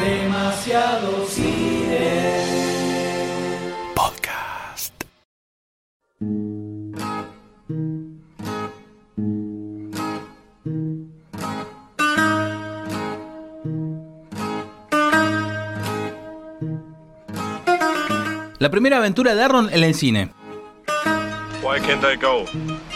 [0.00, 2.42] Demasiado cine.
[3.94, 4.92] Podcast.
[18.58, 20.30] La primera aventura de Arnold en el cine.
[21.62, 22.44] Why can't I go?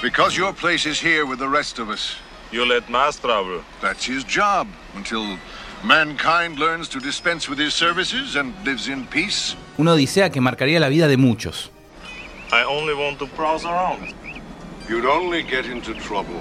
[0.03, 2.17] Because your place is here with the rest of us.
[2.53, 3.63] You let Mars travel.
[3.81, 5.39] That's his job until
[5.85, 9.57] mankind learns to dispense with his services and lives in peace.
[9.79, 11.71] Una odisea que marcaría la vida de muchos.
[12.53, 14.15] I only want to browse around.
[14.89, 16.41] You'd only get into trouble.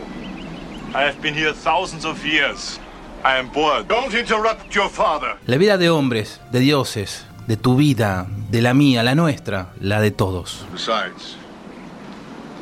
[0.94, 2.80] I have been here thousands of years.
[3.24, 3.88] I am bored.
[3.88, 5.38] Don't interrupt your father.
[5.46, 10.00] La vida de hombres, de dioses, de tu vida, de la mía, la nuestra, la
[10.02, 10.66] de todos.
[10.72, 11.36] Besides,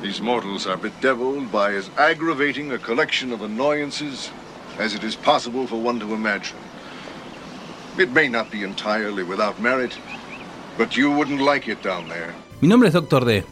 [0.02, 4.30] these mortals are bedeviled by as aggravating a collection of annoyances
[4.80, 6.58] as it is possible for one to imagine.
[8.00, 9.98] It may not be entirely without merit,
[10.78, 12.32] but you wouldn't like it down there.
[12.62, 13.44] Mi nombre es Doctor D.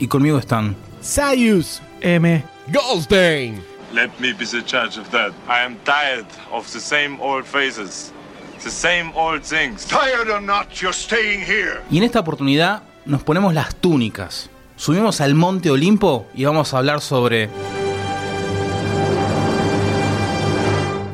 [0.00, 0.74] Y conmigo están.
[1.02, 2.42] Sayus M.
[2.72, 3.62] Goldstein.
[3.92, 5.32] Let me be the judge of that.
[5.46, 8.10] I am tired of the same old faces,
[8.62, 9.84] the same old things.
[9.84, 11.82] Tired or not, you're staying here.
[11.90, 14.48] Y en esta oportunidad nos ponemos las túnicas.
[14.76, 17.50] Subimos al monte Olimpo y vamos a hablar sobre.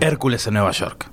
[0.01, 1.11] Hércules en Nueva York.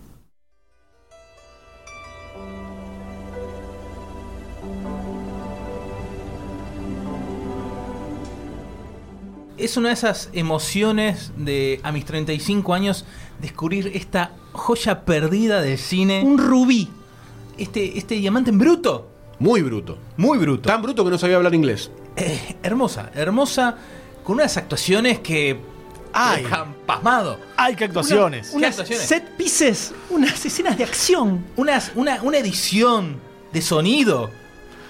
[9.57, 13.05] Es una de esas emociones de a mis 35 años
[13.41, 16.21] descubrir esta joya perdida del cine.
[16.23, 16.89] Un rubí.
[17.57, 19.09] Este, este diamante en bruto.
[19.39, 19.97] Muy bruto.
[20.15, 20.67] Muy bruto.
[20.69, 21.89] Tan bruto que no sabía hablar inglés.
[22.15, 23.77] Eh, hermosa, hermosa,
[24.23, 25.59] con unas actuaciones que
[26.13, 26.43] Ay.
[26.43, 27.39] dejan pasmado.
[27.55, 28.49] Ay, qué actuaciones.
[28.51, 29.07] ¿Qué unas actuaciones?
[29.07, 31.43] set pieces, unas escenas de acción.
[31.55, 33.19] Unas, una, una edición
[33.53, 34.29] de sonido,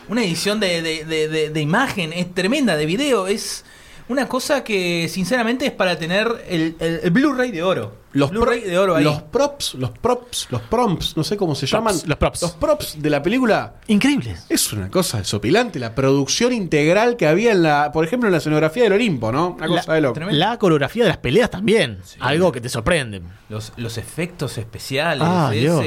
[0.09, 3.63] una edición de, de- de- de- de imagen, es tremenda, de video, es
[4.09, 8.07] una cosa que sinceramente es para tener el, el- el Blu-ray de oro.
[8.13, 9.03] Los, Blu-ray de oro ahí.
[9.03, 11.93] los props, los props, los prompts, no sé cómo se llaman.
[12.05, 12.41] los props.
[12.41, 13.75] Los props de la película.
[13.87, 14.45] Increíbles.
[14.49, 15.77] Es una cosa desopilante.
[15.77, 19.49] La producción integral que había en la, por ejemplo, en la escenografía del Olimpo, ¿no?
[19.49, 20.19] Una cosa de loco.
[20.31, 21.99] La coreografía de las peleas también.
[22.19, 23.21] Algo que te sorprende.
[23.49, 25.21] Los, los efectos especiales.
[25.23, 25.85] Ah, Dios.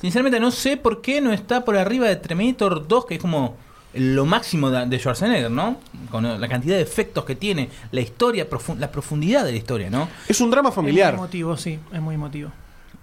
[0.00, 3.56] sinceramente no sé por qué no está por arriba de Terminator 2, que es como
[3.96, 5.78] lo máximo de, Schwarzenegger, ¿no?
[6.10, 8.46] Con la cantidad de efectos que tiene, la historia,
[8.78, 10.08] la profundidad de la historia, ¿no?
[10.28, 11.14] Es un drama Es familiar.
[11.14, 11.78] muy emotivo, sí.
[11.92, 12.50] Es muy emotivo.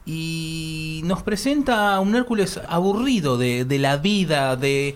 [0.05, 4.95] Y nos presenta a un Hércules aburrido de, de la vida, de...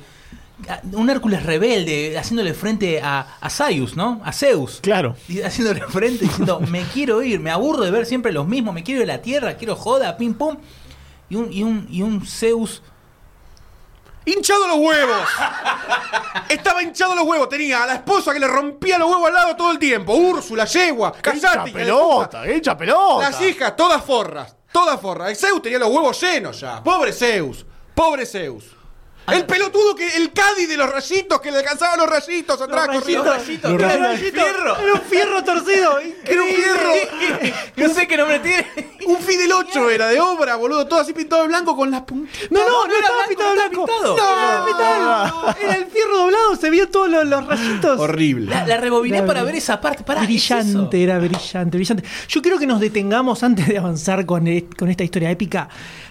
[0.94, 4.22] Un Hércules rebelde, haciéndole frente a, a Zeus, ¿no?
[4.26, 4.80] A Zeus.
[4.82, 5.16] Claro.
[5.30, 8.84] Y haciéndole frente diciendo, me quiero ir, me aburro de ver siempre los mismos, me
[8.84, 10.58] quiero ir a la tierra, quiero joda, pim pum.
[11.30, 12.82] Y un, y un, y un Zeus.
[14.28, 15.30] ¡Hinchado los huevos!
[16.50, 17.48] Estaba hinchado los huevos.
[17.48, 20.14] Tenía a la esposa que le rompía los huevos al lado todo el tiempo.
[20.14, 21.38] Úrsula, yegua, casate.
[21.38, 22.26] ¡Echa hija de pelota!
[22.26, 22.48] puta.
[22.48, 23.30] ¡Echa pelota!
[23.30, 24.54] Las hijas, todas forras.
[24.70, 25.30] Todas forras.
[25.30, 26.84] El Zeus tenía los huevos llenos ya.
[26.84, 27.66] Pobre Zeus.
[27.96, 28.77] Pobre Zeus.
[29.34, 30.08] El pelotudo que.
[30.18, 33.26] El Cádiz de los rayitos que le alcanzaban los rayitos atrás corriendo.
[33.26, 33.72] Los rayitos.
[33.72, 34.44] Los Era rayitos.
[34.44, 34.78] un fierro.
[34.80, 36.00] Era un fierro torcido.
[36.26, 36.92] Era un fierro.
[37.76, 38.68] No sé qué nombre tiene.
[39.06, 40.86] Un Fidel 8 era de obra, boludo.
[40.88, 42.52] Todo así pintado de blanco con las puntitas.
[42.52, 43.88] No, no, no, era estaba blanco, pintado no blanco.
[44.18, 45.56] No, era pintado.
[45.62, 48.00] Era el fierro doblado, se vio todos los, los rayitos.
[48.00, 48.50] Horrible.
[48.54, 50.04] La, la rebobiné para ver esa parte.
[50.04, 51.04] Pará, ¿qué es brillante, eso?
[51.12, 52.04] era brillante, brillante.
[52.28, 55.70] Yo quiero que nos detengamos antes de avanzar con, e- con esta historia épica.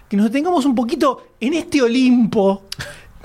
[0.08, 2.64] Que nos detengamos un poquito en este Olimpo.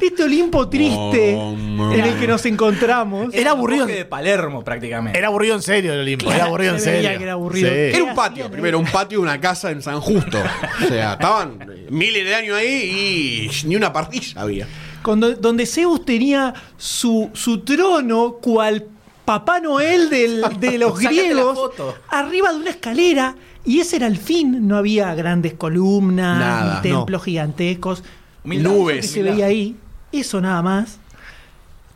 [0.02, 3.34] Este Olimpo triste en el que nos encontramos.
[3.34, 3.86] Era aburrido.
[3.86, 5.18] de Palermo, prácticamente.
[5.18, 6.32] Era aburrido en serio el Olimpo.
[6.32, 7.10] Era aburrido en serio.
[7.18, 7.70] que era aburrido.
[7.70, 7.76] Sí.
[7.76, 10.40] Era un patio, primero, un patio de una casa en San Justo.
[10.84, 11.60] O sea, estaban
[11.90, 14.68] miles de años ahí y ni una parrilla había.
[15.04, 18.86] Cuando- donde Zeus tenía su, su trono, cual
[19.26, 21.72] Papá Noel del- de los griegos,
[22.10, 23.36] arriba de una escalera.
[23.64, 24.68] Y ese era el fin.
[24.68, 28.04] No había grandes columnas, Nada, ni templos gigantescos.
[28.44, 28.72] Humildad.
[28.72, 29.02] Nubes.
[29.02, 29.76] que se veía ahí.
[30.12, 30.98] Eso nada más.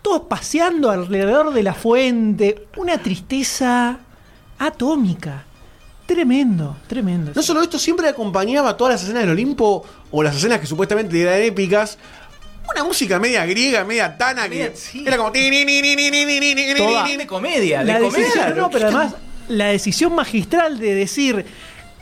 [0.02, 2.68] Todos paseando alrededor de la fuente.
[2.78, 3.98] Una tristeza
[4.60, 5.46] atómica.
[6.06, 7.32] Tremendo, tremendo.
[7.34, 11.20] No solo esto, siempre acompañaba todas las escenas del Olimpo o las escenas que supuestamente
[11.20, 11.98] eran épicas.
[12.72, 15.32] Una música media griega, media tana, media, que era como.
[15.32, 18.00] De comedia, la.
[18.00, 19.16] Decisión, no, pero además,
[19.48, 21.46] la decisión magistral de decir.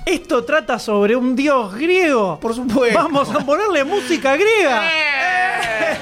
[0.05, 2.37] Esto trata sobre un dios griego.
[2.41, 2.99] Por supuesto.
[2.99, 4.83] Vamos a ponerle música griega.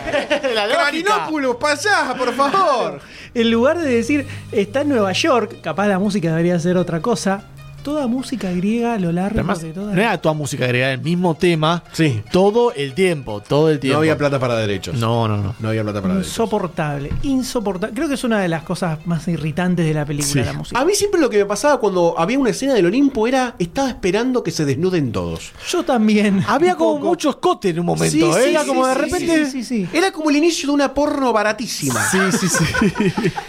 [0.56, 3.00] La Clarinópulos, pasá, por favor.
[3.34, 7.46] En lugar de decir está en Nueva York, capaz la música debería ser otra cosa.
[7.82, 11.02] Toda música griega a lo largo Además, de toda no era toda música agregada, el
[11.02, 11.84] mismo tema.
[11.92, 12.22] Sí.
[12.32, 13.96] Todo el tiempo, todo el tiempo.
[13.96, 14.96] No había plata para derechos.
[14.98, 15.56] No, no, no.
[15.60, 16.32] No había plata para derechos.
[16.34, 17.96] Insoportable, insoportable.
[17.96, 20.46] Creo que es una de las cosas más irritantes de la película, Sí.
[20.48, 20.80] la música.
[20.80, 23.90] A mí siempre lo que me pasaba cuando había una escena del Olimpo era estaba
[23.90, 25.52] esperando que se desnuden todos.
[25.70, 26.44] Yo también.
[26.48, 28.44] Había como mucho escote en un momento, Sí, ¿eh?
[28.44, 29.46] sí, Era sí, como de sí, repente.
[29.46, 29.90] Sí, sí, sí.
[29.94, 32.04] Era como el inicio de una porno baratísima.
[32.10, 32.64] Sí, sí, sí.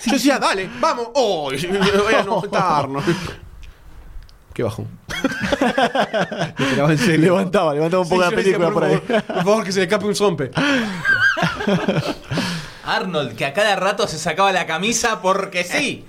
[0.07, 1.09] Yo decía, dale, vamos.
[1.15, 1.51] Oh,
[2.05, 3.05] voy a anotarnos.
[4.55, 4.87] Qué bajón.
[7.19, 8.97] Levantaba, levantaba un poco Sí, la yo decía, película por ahí.
[8.99, 10.51] favor, por favor, que se le escape un zompe.
[12.85, 16.05] Arnold, que a cada rato se sacaba la camisa porque sí.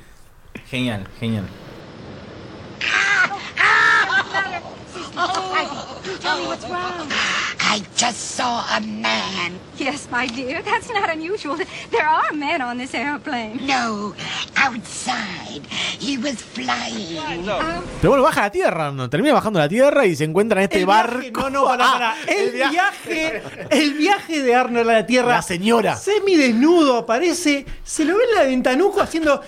[0.70, 1.46] Genial, genial.
[7.76, 9.54] I just saw a man.
[9.80, 11.58] Yes, my dear, that's not unusual.
[11.90, 13.66] There are men on this airplane.
[13.66, 14.14] No,
[14.56, 15.64] outside.
[16.00, 17.18] He was flying.
[18.00, 19.10] Pero bueno, baja a la tierra, ¿no?
[19.10, 21.18] Termina bajando a la tierra y se encuentra en este El barco.
[21.20, 22.16] viaje- no, no, pará, pará.
[22.24, 23.42] Ah, El, viaje,
[23.72, 25.30] el viaje de Arnold a la Tierra.
[25.30, 25.96] La señora.
[25.96, 29.42] Semidesnudo aparece, se lo ve en la ventanuco haciendo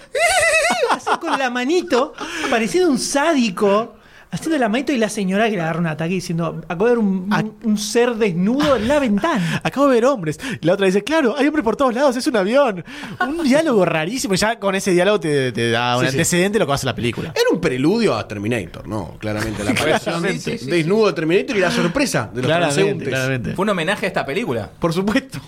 [0.91, 2.13] así con la manito,
[2.49, 3.95] pareciendo un sádico,
[4.35, 6.99] haciendo la manito y la señora que le agarra un ataque diciendo, acabo de ver
[6.99, 9.59] un, un- un ser desnudo en la ventana.
[9.63, 10.39] Acabo de ver hombres.
[10.61, 12.83] Y la otra dice, claro, hay hombres por todos lados, es un avión.
[13.27, 14.33] Un diálogo rarísimo.
[14.33, 16.15] y Ya con ese diálogo te, te da un Sí, sí.
[16.17, 17.29] antecedente de lo que va a ser la película.
[17.35, 19.15] Era un preludio a Terminator, ¿no?
[19.19, 19.63] Claramente.
[19.63, 20.23] La aparición.
[20.39, 23.53] Sí, sí, desnudo de Terminator y la sorpresa de los claramente.
[23.55, 24.69] Fue un homenaje a esta película.
[24.79, 25.39] Por supuesto.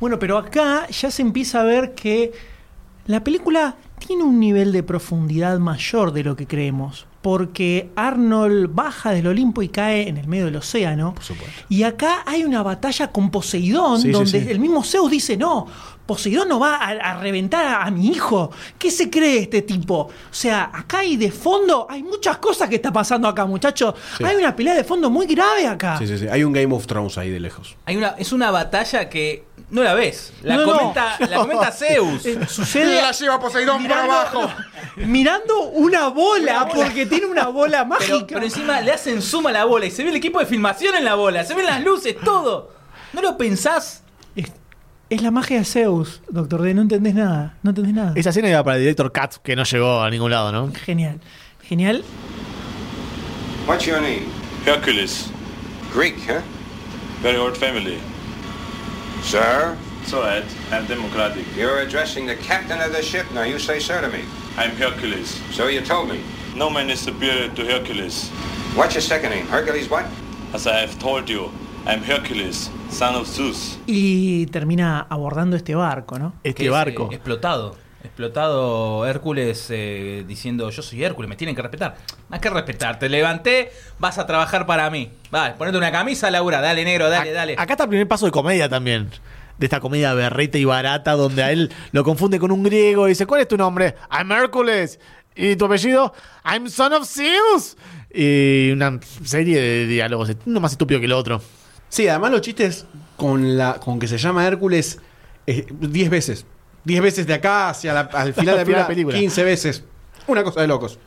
[0.00, 2.32] Bueno, pero acá ya se empieza a ver que
[3.06, 7.07] la película tiene un nivel de profundidad mayor de lo que creemos.
[7.22, 11.14] Porque Arnold baja del Olimpo y cae en el medio del océano.
[11.14, 11.62] Por supuesto.
[11.68, 14.46] Y acá hay una batalla con Poseidón, Sí, sí, donde sí.
[14.50, 15.66] el mismo Zeus dice, no,
[16.06, 18.50] Poseidón no va a, a reventar a, a mi hijo.
[18.78, 19.96] ¿Qué se cree este tipo?
[20.02, 23.94] O sea, acá hay de fondo, hay muchas cosas que está pasando acá, muchachos.
[24.16, 24.24] Sí.
[24.24, 25.98] Hay una pelea de fondo muy grave acá.
[25.98, 26.28] Sí, sí, sí.
[26.28, 27.76] Hay un Game of Thrones ahí de lejos.
[27.84, 30.32] Hay una, es una batalla que no la ves.
[30.42, 30.72] La No, no.
[30.78, 32.24] comenta, la comenta Zeus.
[32.26, 34.50] Eh, sucede lleva Poseidón mirando,
[34.96, 38.14] mirando una bola, porque tiene una bola mágica.
[38.14, 40.46] Pero, pero encima le hacen suma a la bola y se ve el equipo de
[40.46, 42.72] filmación en la bola, se ven las luces, todo.
[43.12, 44.02] ¿No lo pensás?
[44.36, 44.52] es,
[45.10, 46.74] es la magia de Zeus, doctor D.
[46.74, 47.56] No entendés nada.
[47.62, 48.12] No entendés nada.
[48.14, 50.72] Esa escena iba para el director Katz, que no llegó a ningún lado, ¿no?
[50.84, 51.20] Genial.
[51.62, 52.04] Genial.
[53.66, 54.26] What's your name?
[54.66, 55.30] Hercules.
[55.94, 56.40] Greek, huh?
[57.22, 57.98] Very old family.
[59.22, 59.76] Sir?
[60.12, 60.44] Alright.
[60.72, 61.44] I'm democratic.
[61.54, 63.26] You're addressing the captain of the ship.
[63.34, 64.24] Now you say sir to me.
[64.56, 65.38] I'm Hercules.
[65.52, 66.22] So you told me.
[66.56, 68.30] No man is superior to Hercules.
[68.74, 69.46] What's your second name?
[69.46, 70.06] Hercules what?
[70.54, 71.50] As I have told you,
[71.86, 73.76] I'm Hercules, son of Zeus.
[73.86, 76.32] Y termina abordando este barco, ¿no?
[76.42, 77.08] Este Que es, barco.
[77.12, 77.76] eh, explotado.
[78.18, 81.98] Explotado Hércules eh, diciendo yo soy Hércules, me tienen que respetar.
[82.28, 83.70] Más que respetar, te levanté,
[84.00, 85.12] vas a trabajar para mí.
[85.30, 87.54] Vale, ponete una camisa, Laura, dale negro, dale, dale.
[87.56, 89.08] Acá está el primer paso de comedia también.
[89.56, 93.10] De esta comedia berreta y barata donde a él lo confunde con un griego y
[93.10, 93.94] dice, ¿cuál es tu nombre?
[94.10, 94.98] I'm Hércules.
[95.36, 96.12] ¿Y tu apellido?
[96.44, 97.76] I'm son of Zeus.
[98.12, 101.40] Y una serie de diálogos, uno más estúpido que el otro.
[101.88, 102.84] Sí, además los chistes
[103.16, 104.98] con la con que se llama Hércules
[105.46, 106.46] 10 veces.
[106.88, 109.18] 10 veces de acá hacia la- al final de la película, película.
[109.18, 109.84] 15 veces.
[110.26, 110.98] Una cosa de locos.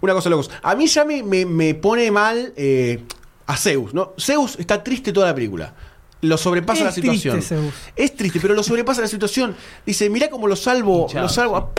[0.00, 0.50] Una cosa de locos.
[0.62, 3.04] A mí ya me, me- me pone mal eh,
[3.46, 4.14] a Zeus, ¿no?
[4.18, 5.74] Zeus está triste toda la película.
[6.22, 7.34] Lo sobrepasa Es la situación.
[7.36, 7.74] triste, Zeus.
[7.94, 9.54] Es triste, pero lo sobrepasa la situación.
[9.84, 11.56] Dice, mirá cómo lo salvo, lo salvo.
[11.58, 11.70] a-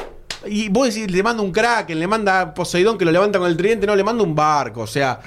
[0.47, 3.47] Y vos decís, le manda un crack, le manda a Poseidón que lo levanta con
[3.49, 4.81] el tridente, no, le manda un barco.
[4.81, 5.19] O sea,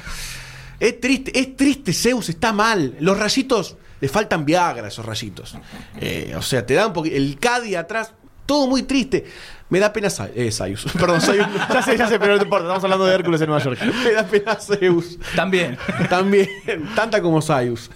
[0.79, 2.95] es triste, es triste, Zeus está mal.
[3.01, 5.57] Los rayitos, le faltan Viagra a esos rayitos.
[6.01, 7.17] Eh, o sea, te da un poquito.
[7.17, 8.13] El Cadi atrás,
[8.47, 9.25] todo muy triste.
[9.71, 10.85] Me da pena Sa- eh, Sayus.
[10.99, 11.47] Perdón, Sayus.
[11.73, 13.79] Ya sé, ya sé, pero no importa, estamos hablando de Hércules en Nueva York.
[14.05, 15.19] Me da pena Zeus.
[15.37, 15.77] También.
[16.09, 16.49] También,
[16.95, 17.91] tanta como Sayus.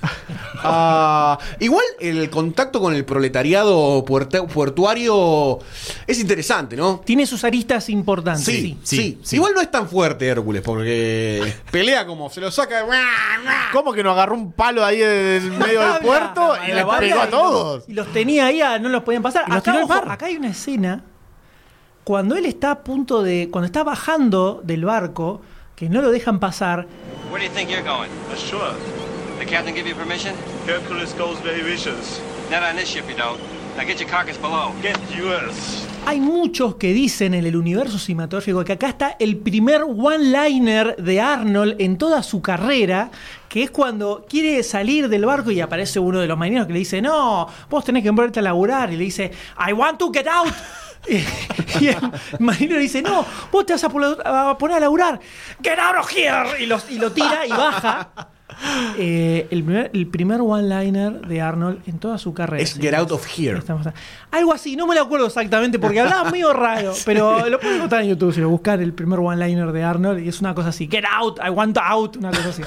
[0.65, 5.59] Ah, igual el contacto con el proletariado puerte- portuario
[6.07, 7.01] es interesante, ¿no?
[7.05, 8.45] Tiene sus aristas importantes.
[8.45, 8.97] Sí, sí.
[8.97, 9.37] sí, sí.
[9.37, 12.83] Igual no es tan fuerte Hércules, porque pelea como se lo saca.
[12.85, 12.93] de-
[13.73, 17.21] ¿Cómo que nos agarró un palo ahí en medio del puerto y La le pegó
[17.23, 17.85] a todos?
[17.89, 19.45] Y los tenía ahí, ah, no los podían pasar.
[19.47, 20.13] Y los Acá, tiró al ojo, mar.
[20.13, 21.05] acá hay una escena
[22.05, 23.49] cuando él está a punto de.
[23.51, 25.41] Cuando está bajando del barco,
[25.77, 26.87] que no lo dejan pasar.
[27.31, 28.11] Where do you think you're going?
[28.37, 28.73] Sure.
[29.39, 30.35] The captain give you permission?
[30.67, 32.21] Hercules goes where he wishes.
[32.51, 33.41] Not on this ship, you don't.
[33.77, 34.73] Now get your carcass below.
[34.83, 35.87] Get yours.
[36.05, 41.21] Hay muchos que dicen en el universo cinematográfico que acá está el primer one-liner de
[41.21, 43.11] Arnold en toda su carrera,
[43.49, 46.81] que es cuando quiere salir del barco y aparece uno de los marineros que le
[46.81, 49.31] dice, no, vos tenés que ponerte a laburar, y le dice,
[49.65, 50.53] I want to get out.
[51.09, 51.97] Y el
[52.39, 55.21] marinero dice, no, vos te vas a, poner a laburar.
[55.63, 56.63] Get out of here.
[56.63, 58.11] Y, los- y lo tira y baja.
[58.99, 62.63] Eh, el primer, el primer one-liner de Arnold en toda su carrera.
[62.63, 63.59] Es Get Out of Here.
[63.59, 63.95] Estamos a-
[64.31, 68.03] Algo así, no me lo acuerdo exactamente porque hablaba medio raro, pero lo pueden encontrar
[68.03, 70.87] en YouTube si lo buscan el primer one-liner de Arnold y es una cosa así,
[70.87, 72.63] get out, I want out, una cosa así.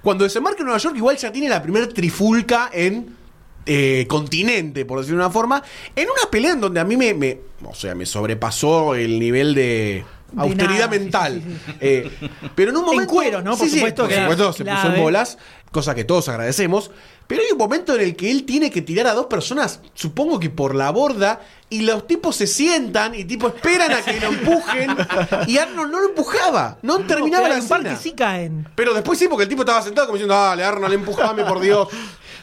[0.00, 3.14] Cuando desembarca en Nueva York, igual ya tiene la primera trifulca en
[3.66, 5.62] eh, continente, por decirlo de una forma,
[5.94, 9.54] en una pelea en donde a mí me, me- o sea, me sobrepasó el nivel
[9.54, 10.04] de
[10.36, 11.42] austeridad mental.
[11.44, 11.72] sí, sí.
[11.80, 12.10] Eh,
[12.54, 13.12] pero en un En momento.
[13.12, 13.56] cuero, ¿no?
[13.56, 15.38] Por supuesto por que era supuesto se puso en bolas,
[15.70, 16.90] cosa que todos agradecemos.
[17.26, 20.38] Pero hay un momento en el que él tiene que tirar a dos personas, supongo
[20.38, 24.28] que por la borda, y los tipos se sientan y tipo esperan a que lo
[24.28, 24.96] empujen.
[25.48, 27.96] Y Arnold no lo empujaba, no terminaba pero la escena.
[27.96, 28.68] sí caen.
[28.76, 31.88] Pero después sí, porque el tipo estaba sentado como diciendo, dale, Arnold, empujame, por Dios.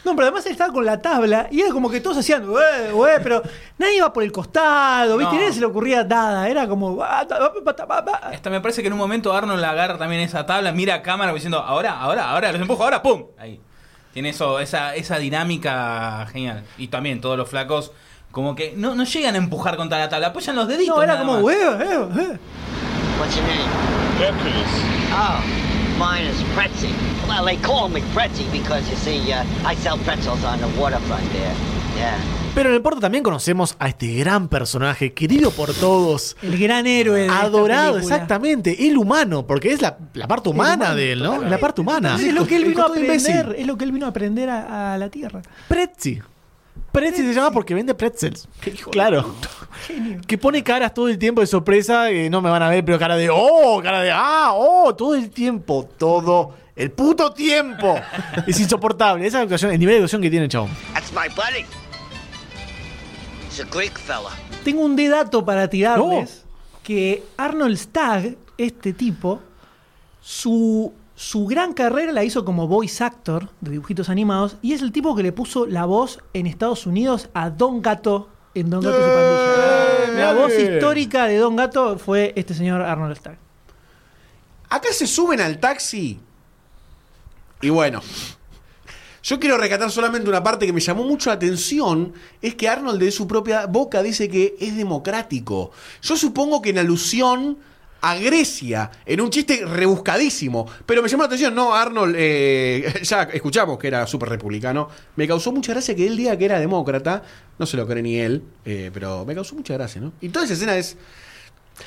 [0.04, 2.92] No, pero además él estaba con la tabla y era como que todos hacían, "Ué,
[2.94, 3.42] ué", pero
[3.78, 5.34] nadie iba por el costado, ¿viste?
[5.34, 5.40] No.
[5.40, 7.02] Nadie se le ocurría nada, era como...
[7.02, 11.02] Hasta me parece que en un momento Arnold la agarra también esa tabla, mira a
[11.02, 13.28] cámara diciendo, ahora, ahora, ahora, los empujo, ahora, ¡pum!
[13.38, 13.60] Ahí.
[14.14, 16.64] Tiene eso, esa, esa dinámica genial.
[16.78, 17.92] Y también todos los flacos
[18.32, 20.96] como que no, no llegan a empujar contra la tabla, apoyan los deditos.
[20.98, 21.44] No, era nada como, más.
[21.44, 22.38] "Ué, eh, eh".
[23.20, 23.64] What's your name?
[24.20, 24.68] Hercules.
[25.16, 25.40] Oh,
[25.98, 26.92] mine is Pretzi.
[27.28, 31.24] Well, they call me Pretzi because, you see, uh, I sell pretzels on the waterfront
[31.32, 31.54] there.
[31.98, 32.18] Yeah.
[32.56, 36.38] Pero en el puerto también conocemos a este gran personaje, querido por todos.
[36.44, 38.88] El gran héroe de Adorado, exactamente.
[38.88, 41.42] El humano, porque es la, la parte humana humano, de él, ¿no?
[41.42, 42.16] La parte humana.
[42.16, 44.50] Es lo que él El vino a aprender, es lo que él vino a aprender
[44.50, 45.42] a, a la Tierra.
[45.68, 46.22] Pretzi.
[46.92, 48.48] Pretzi se llama porque vende pretzels.
[48.92, 49.34] Claro.
[50.28, 52.98] Que pone caras todo el tiempo de sorpresa, que no me van a ver, pero
[53.00, 57.96] cara de oh, cara de ah, oh, todo el tiempo, todo el puto tiempo.
[58.48, 59.26] es insoportable.
[59.26, 60.70] Esa actuación, el nivel de actuación que tiene el chabón.
[60.94, 61.66] That's my buddy.
[63.50, 64.32] He's a Greek fella.
[64.64, 66.46] Tengo un de dato para tirarles
[66.84, 69.42] que Arnold Stagg, este tipo,
[70.22, 74.92] su, su gran carrera la hizo como voice actor de dibujitos animados y es el
[74.92, 78.98] tipo que le puso la voz en Estados Unidos a Don Gato en Don Gato
[78.98, 80.14] y su pandilla.
[80.14, 83.38] La voz histórica de Don Gato fue este señor Arnold Stagg.
[84.70, 86.20] Acá se suben al taxi.
[87.62, 88.02] Y bueno.
[89.24, 92.14] Yo quiero recatar solamente una parte que me llamó mucho la atención.
[92.42, 95.72] Es que Arnold de su propia boca dice que es democrático.
[96.02, 97.58] Yo supongo que en alusión
[98.06, 100.68] a Grecia, en un chiste rebuscadísimo.
[100.86, 104.90] Pero me llamó la atención, no, Arnold, eh, ya escuchamos que era súper republicano.
[105.16, 107.24] Me causó mucha gracia que él diga que era demócrata.
[107.58, 110.12] No se lo cree ni él, eh, pero me causó mucha gracia, ¿no?
[110.20, 110.98] Y toda esa escena es...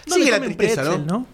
[0.06, 1.26] ¿Dónde Sigue la tristeza, pretzel, ¿no?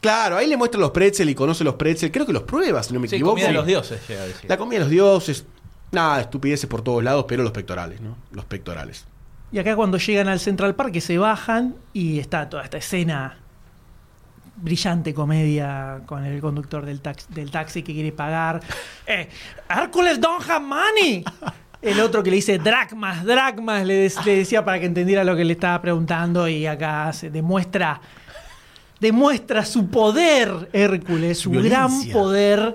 [0.00, 2.10] Claro, ahí le muestra los pretzel y conoce los pretzel.
[2.10, 3.34] Creo que los prueba, si no me Sí, equivoco.
[3.34, 4.50] comida de los dioses, llega a decir.
[4.50, 5.44] La comida de los dioses.
[5.92, 8.16] Nada, estupideces por todos lados, pero los pectorales, ¿no?
[8.32, 9.04] Los pectorales.
[9.52, 13.38] Y acá cuando llegan al Central Park que se bajan y está toda esta escena
[14.56, 18.60] brillante comedia con el conductor del taxi, del taxi que quiere pagar.
[19.06, 19.28] Eh,
[19.68, 21.24] Hércules don't have money.
[21.82, 25.52] El otro que le dice dracmas, dracmas, le, decía para que entendiera lo que le
[25.52, 28.00] estaba preguntando y acá se demuestra
[29.00, 32.74] demuestra su poder Hércules, su gran poder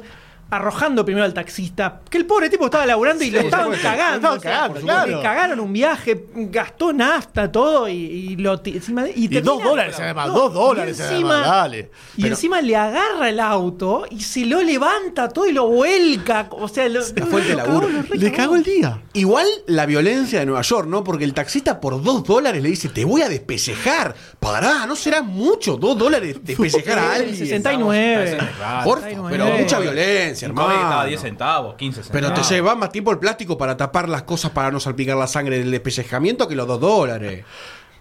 [0.51, 3.87] arrojando primero al taxista, que el pobre tipo estaba laburando y lo estaban supuesto.
[3.87, 4.29] cagando.
[4.29, 5.21] Lo estaban o sea, cagando, le claro.
[5.21, 9.63] cagaron un viaje, gastó nafta, todo y, y lo encima de- y, Y termina- dos
[9.63, 11.91] dólares además, No, dos dólares y encima, además, dale.
[12.17, 16.47] Y Pero- encima le agarra el auto y se lo levanta todo y lo vuelca.
[16.51, 17.87] O sea, lo, fuente de lo laburo.
[17.87, 19.01] cagó, lo Le cagó el día.
[19.13, 21.03] Igual la violencia de Nueva York, ¿no?
[21.03, 24.15] Porque el taxista por dos dólares le dice, te voy a despellejar.
[24.39, 27.35] Pará, no será mucho, dos dólares despellejar a alguien.
[27.35, 28.37] 69.
[28.39, 29.37] Por favor, 69.
[29.37, 31.07] pero mucha violencia, Cómic que estaba hermano.
[31.09, 32.47] 10 centavos, 15 Pero centavos.
[32.47, 35.59] te lleva más tiempo el plástico para tapar las cosas para no salpicar la sangre
[35.59, 37.45] del despellejamiento que los dos dólares.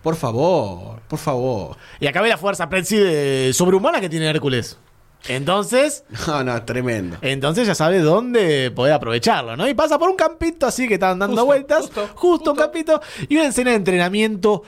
[0.03, 1.77] Por favor, por favor.
[2.01, 4.79] Y acá ve la fuerza Pretzi de sobrehumana que tiene Hércules.
[5.27, 7.17] Entonces, No, no, tremendo.
[7.23, 9.69] entonces ya sabe dónde poder aprovecharlo, ¿no?
[9.69, 11.81] Y pasa por un campito así que están dando Justo, vueltas.
[11.87, 13.01] justo, Justo, un campito.
[13.29, 14.63] Y una escena de entrenamiento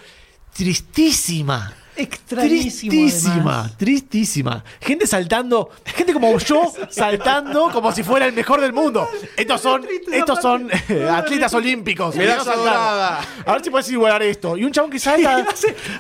[0.53, 1.73] tristísima.
[2.01, 2.91] Extrañísimo.
[2.91, 3.77] Tristísima, además.
[3.77, 4.65] tristísima.
[4.81, 9.09] Gente saltando, gente como yo saltando como si fuera el mejor del mundo.
[9.37, 12.17] Estos son, estos son eh, atletas olímpicos.
[12.17, 13.21] Medalla dorada.
[13.45, 14.57] A ver si puedes igualar esto.
[14.57, 15.47] Y un chabón que salta,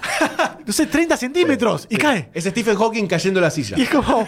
[0.66, 2.30] no sé, 30 centímetros y cae.
[2.32, 3.78] Es Stephen Hawking cayendo en la silla.
[3.78, 4.26] Y es como,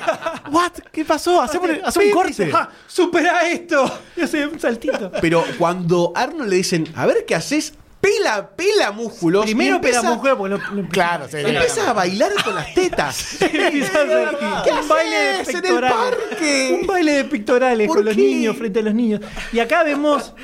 [0.50, 0.72] ¿what?
[0.92, 1.40] ¿Qué pasó?
[1.40, 2.50] Hacemos hace un corte.
[2.52, 4.00] Ah, supera esto.
[4.16, 5.10] Y hace un saltito.
[5.20, 9.44] Pero cuando a Arnold le dicen, a ver qué haces, pela, pela músculos.
[9.46, 11.38] Primero pela mujer, porque lo, lo- Claro, sí.
[11.38, 13.40] Empieza a bailar con las tetas.
[13.42, 14.28] Empieza a hacer
[14.64, 16.18] ¿Qué un baile de haces en el pectorales.
[16.28, 16.78] parque?
[16.80, 19.20] Un baile de pectorales ¿Por con los niños frente a los niños.
[19.52, 20.34] Y acá vemos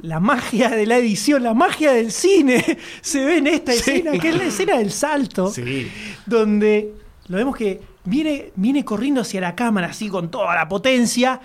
[0.00, 3.78] la magia de la edición, la magia del cine se ve en esta Sí.
[3.78, 5.90] escena, que es la escena del salto, Sí.
[6.26, 6.92] donde
[7.28, 11.40] lo vemos que viene, viene corriendo hacia la cámara así con toda la potencia.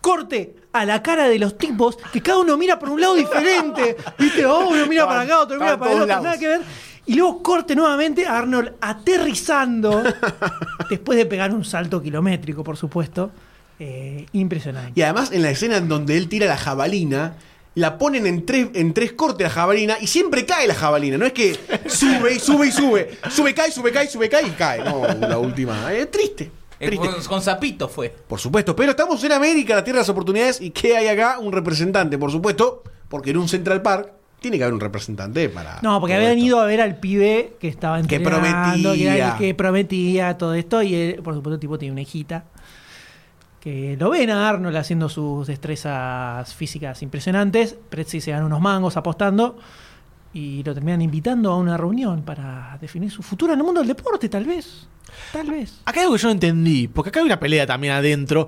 [0.00, 3.96] Corte a la cara de los tipos, que cada uno mira por un lado diferente.
[4.18, 4.46] ¿Viste?
[4.46, 6.24] Oh, uno mira para acá, otro mira para el otro, lados.
[6.24, 6.60] nada que ver.
[7.06, 10.02] Y luego corte nuevamente a Arnold aterrizando,
[10.90, 13.30] después de pegar un salto kilométrico, por supuesto.
[13.80, 14.92] Eh, impresionante.
[14.94, 17.34] Y además en la escena en donde él tira la jabalina,
[17.74, 21.16] la ponen en tres, en tres cortes la jabalina y siempre cae la jabalina.
[21.16, 21.56] No es que
[21.86, 23.18] sube y sube y sube.
[23.30, 24.84] Sube, cae, sube, cae, sube, cae y cae.
[24.84, 25.92] No, la última.
[25.92, 26.50] Es triste.
[26.86, 27.06] Triste.
[27.08, 28.08] con, con Zapito fue.
[28.10, 28.74] Por supuesto.
[28.76, 30.60] Pero estamos en América, la tierra de las oportunidades.
[30.60, 31.38] ¿Y qué hay acá?
[31.38, 32.82] Un representante, por supuesto.
[33.08, 35.80] Porque en un Central Park tiene que haber un representante para.
[35.82, 36.44] No, porque habían esto.
[36.46, 39.36] ido a ver al pibe que estaba Que entrenando, que, era el prometía.
[39.38, 40.82] que prometía todo esto.
[40.82, 42.44] Y él, por supuesto, el tipo tiene una hijita.
[43.60, 47.74] Que lo ven a Arnold haciendo sus destrezas físicas impresionantes.
[47.88, 49.58] Pretzi se gana unos mangos apostando.
[50.38, 53.88] Y lo terminan invitando a una reunión para definir su futuro en el mundo del
[53.88, 54.86] deporte, tal vez.
[55.32, 55.80] Tal vez.
[55.84, 58.46] Acá hay algo que yo no entendí, porque acá hay una pelea también adentro,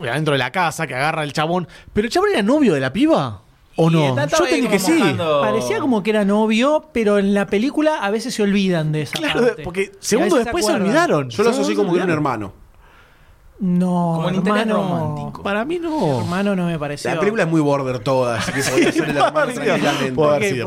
[0.00, 1.68] adentro de la casa, que agarra el chabón.
[1.92, 3.42] ¿Pero el chabón era novio de la piba?
[3.76, 4.16] ¿O no?
[4.16, 4.92] Yo entendí que sí.
[4.92, 9.02] mojando- Parecía como que era novio, pero en la película a veces se olvidan de
[9.02, 9.62] esa Claro, parte.
[9.62, 10.88] porque Y a segundo veces después se acuerdan.
[10.88, 11.28] olvidaron.
[11.30, 12.52] Yo lo asocié como que era un se hermano.
[13.60, 15.42] No, Como en interés hermano, romántico.
[15.44, 16.20] Para mí no.
[16.20, 17.14] hermano no me pareció.
[17.14, 20.12] La película es muy border toda, así que podría ser el hermano tranquilamente.
[20.12, 20.64] puede haber sido,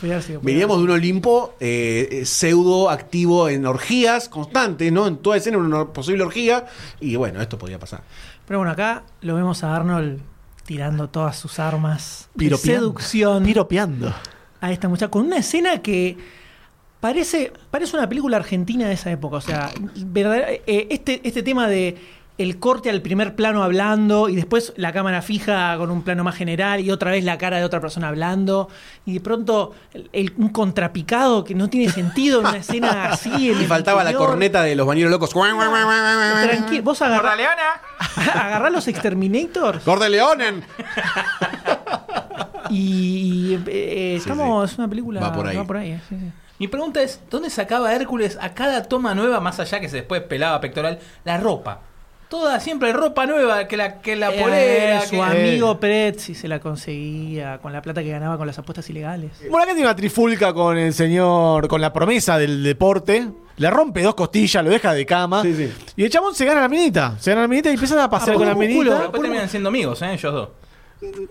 [0.00, 0.40] puede haber sido.
[0.42, 5.06] Veníamos de un Olimpo eh, eh, pseudo activo en orgías constantes, ¿no?
[5.06, 6.66] En toda escena una posible orgía.
[7.00, 8.02] Y bueno, esto podía pasar.
[8.46, 10.20] Pero bueno, acá lo vemos a Arnold
[10.64, 14.12] tirando todas sus armas de seducción Piropeando.
[14.60, 16.18] a esta muchacha con una escena que
[17.00, 19.36] parece, parece una película argentina de esa época.
[19.36, 21.96] O sea, verdader- eh, este, este tema de
[22.38, 26.36] el corte al primer plano hablando y después la cámara fija con un plano más
[26.36, 28.68] general y otra vez la cara de otra persona hablando
[29.04, 33.50] y de pronto el- el- un contrapicado que no tiene sentido en una escena así.
[33.50, 35.34] En Y faltaba la corneta de los bañeros locos.
[35.34, 37.80] Tranqui- vos agarrá, Leona!
[38.34, 40.62] agarrá los Exterminators ¡Gorde Leonen!
[42.70, 44.72] y eh, eh, estamos.
[44.72, 45.20] Es una película.
[45.20, 45.32] Va
[45.64, 45.90] por ahí.
[45.90, 46.30] eh, sí, sí.
[46.58, 50.22] Mi pregunta es, ¿dónde sacaba Hércules a cada toma nueva, más allá que se después
[50.22, 51.80] pelaba pectoral, la ropa?
[52.28, 56.46] Toda siempre ropa nueva, que la, que la Eh, polera, su que- amigo Pretzi se
[56.46, 59.30] la conseguía con la plata que ganaba con las apuestas ilegales.
[59.48, 63.28] Bueno, acá tiene una trifulca con el señor, con la promesa del deporte.
[63.56, 65.42] Le rompe dos costillas, lo deja de cama.
[65.42, 65.72] Sí, sí.
[65.96, 67.14] Y el chabón se gana la minita.
[67.18, 68.78] Se gana la minita y empiezan a Ah, con la minita.
[68.78, 68.98] culo.
[68.98, 70.12] Después terminan siendo amigos, ¿eh?
[70.12, 70.48] Ellos dos.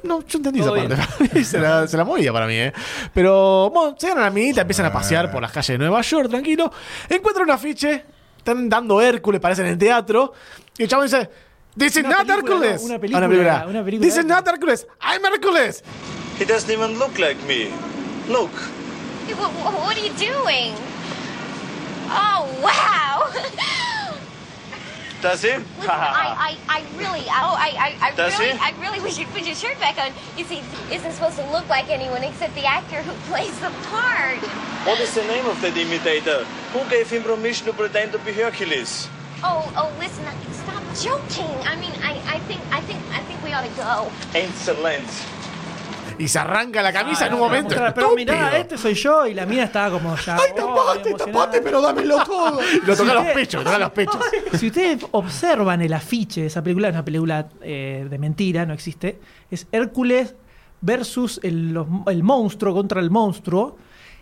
[0.04, 1.44] No, yo entendí esa parte.
[1.44, 2.72] se, la, se la movía para mí, ¿eh?
[3.14, 6.30] Pero, bueno, se ganan la minita, empiezan a pasear por las calles de Nueva York,
[6.30, 6.72] tranquilo.
[7.10, 8.06] Encuentran un afiche,
[8.38, 10.34] están dando Hércules, parecen en el teatro.
[10.78, 11.30] Y el chabón dice:
[11.78, 12.82] This is Una not película, Hércules.
[12.84, 14.88] una Ah, película, una película This is de not Hércules.
[15.02, 15.84] I'm Hércules.
[16.40, 17.70] He doesn't even look like me.
[18.30, 18.52] Look.
[19.38, 20.74] What, what are you doing?
[22.10, 23.26] Oh, wow!
[25.22, 25.50] Does he?
[25.50, 28.60] Listen, I, I, I really, oh, I, I, I Does really, he?
[28.60, 30.14] I really wish you'd put your shirt back on.
[30.38, 30.62] You see,
[30.94, 34.38] isn't supposed to look like anyone except the actor who plays the part.
[34.86, 36.46] What is the name of that imitator?
[36.74, 39.10] Who gave him permission to pretend to be Hercules?
[39.44, 41.56] Oh, oh, listen, stop joking.
[41.66, 44.12] I mean, I, I think, I think, I think we ought to go.
[44.34, 45.08] Excellent.
[46.20, 47.70] Y se arranca la camisa Ah, en un no, momento.
[47.70, 50.36] mostrar, Pero mirá, este soy yo y la mía estaba como ya.
[50.36, 51.26] ¡Ay, oh, tapate, emocionada.
[51.32, 52.60] tapate, pero dámelo todo!
[52.86, 54.18] Lo toca Si los pechos, lo toca a los pechos.
[54.54, 58.74] Si ustedes observan el afiche de esa película, es una película eh, de mentira, no
[58.74, 59.20] existe.
[59.52, 60.36] Es Hércules
[60.82, 63.78] versus el, los- el monstruo contra el monstruo.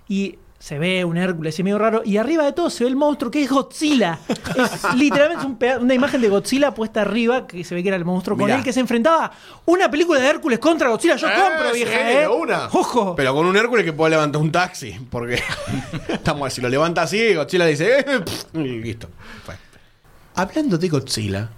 [0.08, 2.02] Y se ve un Hércules así medio raro.
[2.04, 4.18] Y arriba de todo se ve el monstruo que es Godzilla.
[4.28, 8.04] Es literalmente un una imagen de Godzilla puesta arriba, que se ve que era el
[8.04, 9.32] monstruo con el que se enfrentaba.
[9.66, 11.18] Una película de Hércules contra Godzilla.
[11.18, 12.28] Yo Eh, compro, sí, vieja, de ¿eh?
[12.28, 12.66] una.
[12.72, 13.16] Ojo.
[13.16, 14.98] Pero con un Hércules que pueda levantar un taxi.
[15.12, 15.40] Porque
[16.08, 19.08] estamos si lo levanta así, Godzilla dice, eh, pff, y listo.
[19.46, 19.54] Fue.
[20.34, 21.50] Hablando de Godzilla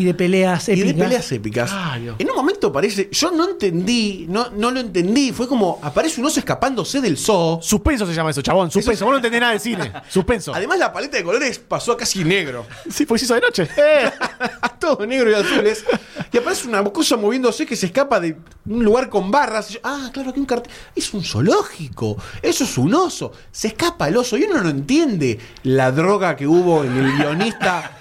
[0.00, 0.86] Y de peleas y épicas.
[0.88, 1.72] de peleas épicas,
[2.18, 6.26] en un momento parece, yo no entendí, no, no lo entendí, fue como aparece un
[6.26, 7.60] oso escapándose del zoo.
[7.62, 8.70] Suspenso se llama eso, chabón.
[8.70, 9.04] Suspenso.
[9.04, 9.92] Vos no entendés nada del cine.
[10.08, 10.54] Suspenso.
[10.54, 12.66] Además la paleta de colores pasó a casi negro.
[12.90, 13.68] Sí, pues hizo de noche.
[13.76, 14.10] Eh.
[14.80, 15.84] todo negro y azules.
[16.32, 18.36] Y aparece una cosa moviéndose que se escapa de
[18.66, 19.70] un lugar con barras.
[19.70, 20.72] Y yo, ah, claro, aquí un cartel.
[20.96, 22.16] Es un zoológico.
[22.42, 23.32] Eso es un oso.
[23.52, 24.36] Se escapa el oso.
[24.38, 27.98] Y uno no entiende la droga que hubo en el guionista.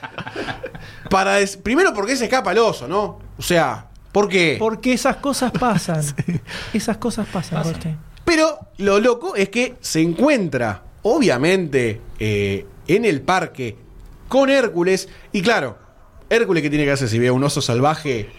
[1.10, 3.20] Para des- Primero, porque se escapa el oso, ¿no?
[3.38, 4.56] O sea, ¿por qué?
[4.60, 6.04] Porque esas cosas pasan.
[6.74, 7.98] Esas cosas pasan, Goldstein.
[8.26, 13.76] Pero lo loco es que se encuentra, obviamente, eh, en el parque
[14.28, 15.10] con Hércules.
[15.32, 15.78] Y claro,
[16.30, 18.30] Hércules, ¿qué tiene que hacer si ve a un oso salvaje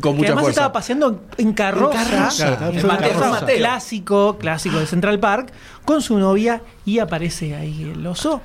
[0.00, 0.50] con que mucha además fuerza?
[0.60, 3.46] estaba paseando en carroza, En carroza, en carroza.
[3.46, 5.52] clásico, clásico de Central Park,
[5.84, 8.40] con su novia y aparece ahí el oso.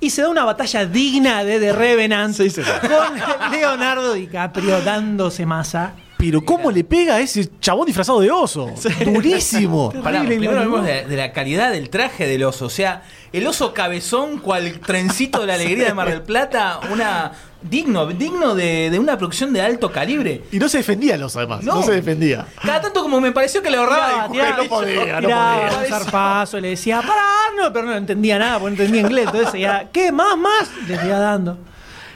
[0.00, 5.94] Y se da una batalla digna de The Revenant con Leonardo DiCaprio dándose masa.
[6.18, 8.70] Pero ¿cómo le pega a ese chabón disfrazado de oso?
[9.04, 9.92] Durísimo.
[10.02, 12.66] Pará, primero lo hablemos de, de la calidad del traje del oso.
[12.66, 13.02] O sea,
[13.32, 18.54] el oso cabezón, cual trencito de la alegría de Mar del Plata, una digno, digno
[18.54, 20.42] de, de una producción de alto calibre.
[20.50, 21.62] Y no se defendía el oso, además.
[21.62, 21.82] No, No.
[21.84, 22.46] se defendía.
[22.64, 24.28] Cada tanto como me pareció que le ahorraba.
[24.30, 25.70] Tiraba, no podía, no podía.
[25.82, 27.26] un zarpazo, le decía, pará,
[27.56, 29.26] no, pero no entendía nada, porque no entendía inglés.
[29.26, 30.10] Entonces seguía, ¿qué?
[30.10, 30.68] ¿Más, más?
[30.88, 31.58] Le seguía dando.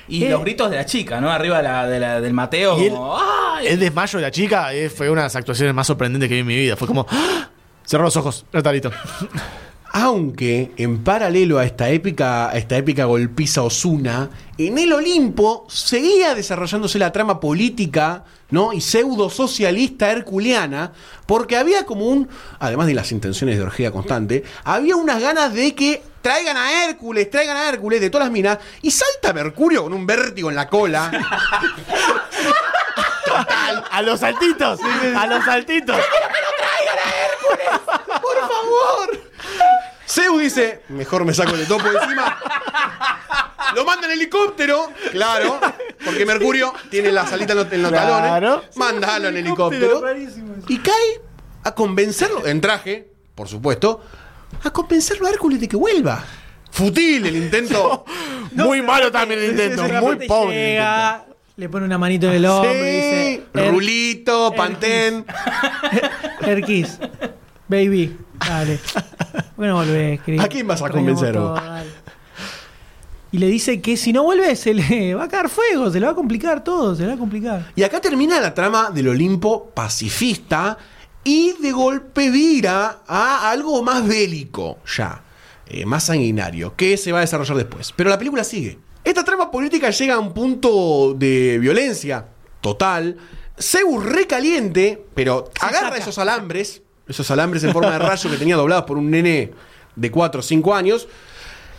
[0.09, 0.31] Y Eh.
[0.31, 1.31] los gritos de la chica, ¿no?
[1.31, 2.83] Arriba de la- de la- del Mateo.
[2.83, 3.67] Y como, ¡ay!
[3.69, 6.41] El desmayo de la chica eh, fue una de las actuaciones más sorprendentes que vi
[6.41, 6.77] en mi vida.
[6.77, 7.07] Fue como.
[7.11, 7.49] ¡ah!
[7.85, 8.45] Cerró los ojos.
[8.53, 8.91] Listo.
[9.95, 16.35] Aunque en paralelo a esta épica, a esta épica golpiza Osuna, en el Olimpo seguía
[16.35, 18.73] desarrollándose la trama política, ¿no?
[18.73, 20.93] y pseudo socialista herculeana,
[21.27, 22.27] porque había como un,
[22.59, 27.29] además de las intenciones de orgía constante, había unas ganas de que traigan a Hércules,
[27.31, 30.69] traigan a Hércules de todas las minas, y salta Mercurio con un vértigo en la
[30.69, 31.11] cola.
[33.91, 34.79] A los saltitos.
[35.17, 35.97] A los saltitos.
[38.21, 39.21] ¡Por favor!
[40.07, 42.39] Zeus dice, mejor me saco el topo de encima.
[43.75, 45.59] Lo manda en helicóptero, claro,
[46.05, 48.11] porque Mercurio tiene la salita en los, en los Claro.
[48.61, 48.77] talones.
[48.77, 50.03] Mándalo en helicóptero.
[50.69, 51.21] Y cae
[51.65, 54.05] a convencerlo, en traje, por supuesto,
[54.65, 56.25] a convencerlo a Hércules de que vuelva.
[56.71, 58.05] Futil el intento.
[58.53, 59.83] Muy malo también el intento.
[59.83, 60.07] Muy pobre.
[60.07, 60.51] el intento.
[60.51, 61.25] Llega,
[61.57, 65.25] le pone una manito en el hombro y dice, "Er- Rulito, Pantén.
[66.41, 66.99] Erquis,
[67.69, 68.79] baby, dale.
[69.57, 70.43] Bueno, volvés, querido.
[70.45, 71.61] ¿A quién vas a convencer todo.
[73.31, 76.07] Y le dice que si no vuelve se le va a caer fuego, se le
[76.07, 77.71] va a complicar todo, se le va a complicar.
[77.75, 80.77] Y acá termina la trama del Olimpo pacifista
[81.25, 85.23] y de golpe vira a algo más bélico ya,
[85.67, 87.93] eh, más sanguinario, que se va a desarrollar después.
[87.95, 88.79] Pero la película sigue.
[89.05, 92.27] Esta trama política llega a un punto de violencia
[92.61, 93.17] total.
[93.59, 95.97] Zeus recaliente, pero agarra saca.
[95.99, 99.53] esos alambres, esos alambres en forma de rayo que tenía doblados por un nene
[99.95, 101.09] de 4 o 5 años,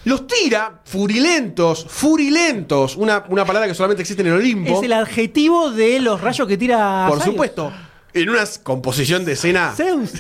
[0.06, 4.78] los tira furilentos, furilentos, una, una palabra que solamente existe en el Olimpo.
[4.78, 7.06] Es el adjetivo de los rayos que tira.
[7.08, 7.72] Por supuesto.
[8.14, 9.74] En una composición de escena.
[9.76, 10.12] Zeus.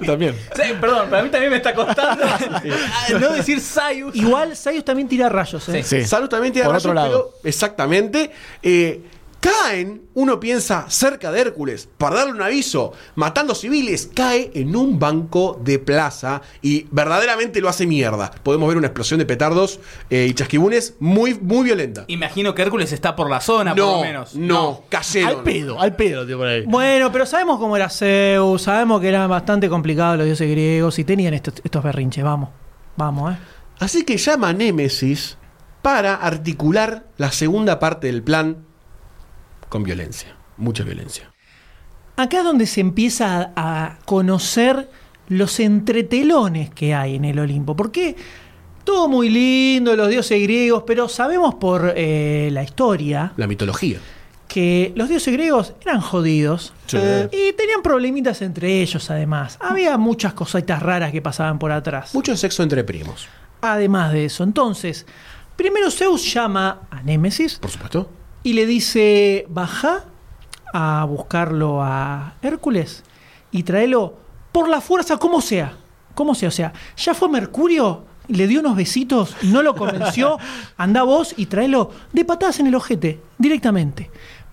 [0.00, 0.36] Yo también.
[0.54, 2.24] Sí, perdón, pero a mí también me está costando
[3.20, 4.14] no decir Sayus.
[4.14, 5.82] Igual Zeus también tira rayos, ¿eh?
[5.82, 6.04] Sí.
[6.04, 7.30] Salud también tiene Por razón, otro lado.
[7.42, 8.30] pero- exactamente.
[8.62, 9.00] eh,
[9.40, 14.98] caen, uno piensa cerca de Hércules, para darle un aviso, matando civiles, cae en un
[14.98, 18.30] banco de plaza y verdaderamente lo hace mierda.
[18.42, 22.04] Podemos ver una explosión de petardos eh, y chasquibunes muy, muy violenta.
[22.08, 24.34] Imagino que Hércules está por la zona, por No, lo menos.
[24.34, 25.30] no, cayeron.
[25.38, 26.64] Al pedo, al pedo, tío, por ahí.
[26.66, 31.04] Bueno, pero sabemos cómo era Zeus, sabemos que eran bastante complicados los dioses griegos y
[31.04, 32.22] tenían estos, estos berrinches.
[32.24, 32.50] Vamos,
[32.96, 33.38] vamos, ¿eh?
[33.78, 35.38] Así que llama a Némesis
[35.80, 38.66] para articular la segunda parte del plan
[39.70, 41.30] con violencia, mucha violencia.
[42.16, 44.90] Acá es donde se empieza a, a conocer
[45.28, 47.74] los entretelones que hay en el Olimpo.
[47.76, 48.14] Porque
[48.84, 53.98] todo muy lindo, los dioses griegos, pero sabemos por eh, la historia La mitología.
[54.48, 56.98] que los dioses griegos eran jodidos Sí.
[57.30, 59.56] y tenían problemitas entre ellos además.
[59.60, 62.12] Había muchas cositas raras que pasaban por atrás.
[62.14, 63.28] Mucho sexo entre primos,
[63.62, 65.06] Además de eso, entonces,
[65.54, 68.10] primero Zeus llama a Némesis por supuesto.
[68.42, 70.04] Y le dice, baja
[70.72, 73.02] a buscarlo a Hércules
[73.50, 74.14] y tráelo
[74.52, 75.76] por la fuerza como sea.
[76.14, 80.38] Como sea, o sea, ya fue Mercurio, le dio unos besitos no lo convenció,
[80.76, 84.10] anda vos y tráelo de patadas en el ojete, directamente.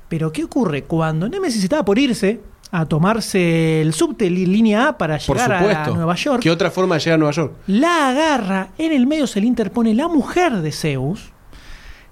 [0.08, 0.84] Pero ¿qué ocurre?
[0.84, 2.40] Cuando Nemesis estaba por irse
[2.72, 5.88] a tomarse el subte línea A para llegar a.
[5.90, 7.54] Nueva York, ¿Qué otra forma de llegar a Nueva York?
[7.68, 11.32] la agarra, en el medio se le interpone la mujer de Zeus,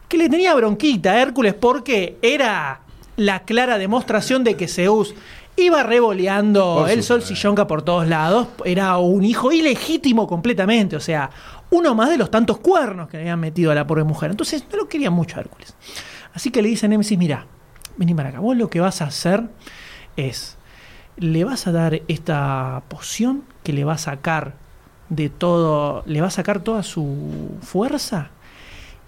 [0.08, 2.82] que le tenía bronquita a Hércules porque era
[3.18, 5.15] la clara demostración de que Zeus
[5.58, 11.00] iba revoleando Por el sol sillonca por todos lados, era un hijo ilegítimo completamente, o
[11.00, 11.30] sea,
[11.70, 14.32] uno más de los tantos cuernos que le habían metido a la pobre mujer.
[14.32, 15.74] Entonces no lo quería mucho a Hércules.
[16.34, 17.46] Así que le dice a Némesis, mira,
[17.98, 19.44] vení para acá, vos lo que vas a hacer
[20.18, 20.58] es,
[21.18, 24.56] le vas a dar esta poción que le va a sacar
[25.10, 28.32] de todo, le va a sacar toda su fuerza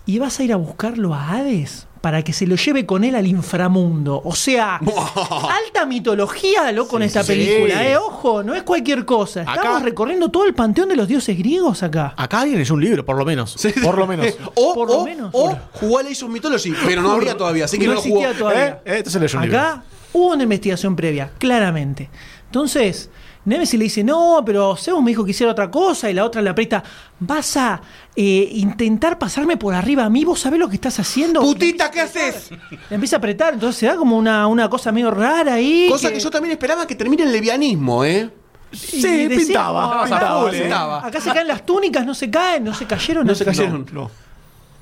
[0.08, 3.16] y vas a ir a buscarlo a Hades para que se lo lleve con él
[3.16, 4.22] al inframundo.
[4.24, 4.78] O sea,
[5.66, 7.34] alta mitología, loco, en esta sí.
[7.34, 7.98] película, ¿eh?
[7.98, 9.42] Ojo, no es cualquier cosa.
[9.42, 12.14] Estamos Acá- recorriendo todo el panteón de los dioses griegos acá.
[12.16, 13.56] Acá alguien leyó un libro, por lo menos.
[13.84, 14.28] Por lo menos.
[14.56, 15.30] O, Por lo o- menos.
[15.34, 18.20] o jugó a Age of Mythology, pero no había todavía, así que no, lo jugó.
[18.22, 18.82] existía todavía.
[18.86, 18.98] ¿Eh?
[18.98, 19.60] Entonces leyó un libro.
[19.60, 22.10] Acá hubo una investigación previa, claramente.
[22.46, 23.10] Entonces,
[23.48, 26.42] Nemesis le dice, no, pero Zeus me dijo que hiciera otra cosa, y la otra
[26.42, 26.84] le aprieta,
[27.20, 27.82] vas a
[28.14, 31.40] eh, intentar pasarme por arriba a mí, vos sabés lo que estás haciendo.
[31.40, 32.52] Putita, ¿qué haces?
[32.90, 35.88] Le empieza a apretar, entonces se da como una, una cosa medio rara ahí.
[35.90, 38.30] Cosa que yo también esperaba que termine en levianismo, ¿eh?
[38.70, 40.02] y Sí, decía, pintaba.
[40.02, 40.60] "Ah, pintaba, acá, sí.
[40.62, 41.08] pintaba.
[41.08, 43.26] acá se caen las túnicas, no se caen, no se cayeron.
[43.26, 43.86] No se cayeron.
[43.94, 44.12] No.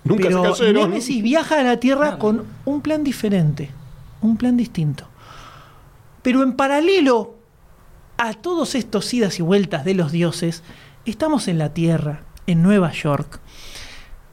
[0.04, 0.90] Nunca Pero se cayeron.
[0.90, 3.70] Nemesis viaja a la Tierra con un plan diferente,
[4.22, 5.06] un plan distinto.
[6.24, 7.36] Pero en paralelo
[8.18, 10.64] a todos estos idas y vueltas de los dioses,
[11.06, 13.40] estamos en la Tierra, en Nueva York,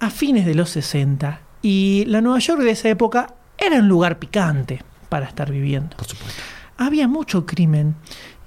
[0.00, 4.18] a fines de los 60, y la Nueva York de esa época era un lugar
[4.18, 5.96] picante para estar viviendo.
[5.96, 6.40] Por supuesto.
[6.78, 7.94] Había mucho crimen,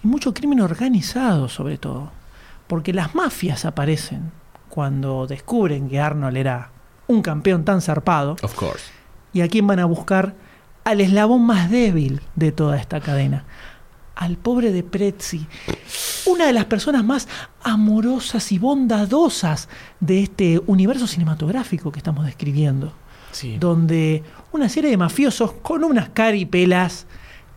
[0.03, 2.11] y mucho crimen organizado sobre todo,
[2.67, 4.31] porque las mafias aparecen
[4.69, 6.69] cuando descubren que Arnold era
[7.07, 8.85] un campeón tan zarpado, Of course.
[9.31, 10.33] y a quién van a buscar
[10.83, 13.45] al eslabón más débil de toda esta cadena,
[14.15, 15.45] al pobre de Prezzi,
[16.25, 17.27] una de las personas más
[17.63, 19.67] amorosas y bondadosas
[19.99, 22.93] de este universo cinematográfico que estamos describiendo
[23.31, 23.57] Sí.
[23.59, 24.23] donde
[24.53, 27.05] una serie de mafiosos con unas caripelas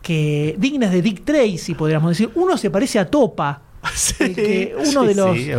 [0.02, 2.30] que dignas de Dick Tracy, podríamos decir.
[2.34, 3.62] Uno se parece a Topa,
[4.18, 5.50] que uno de los, sí,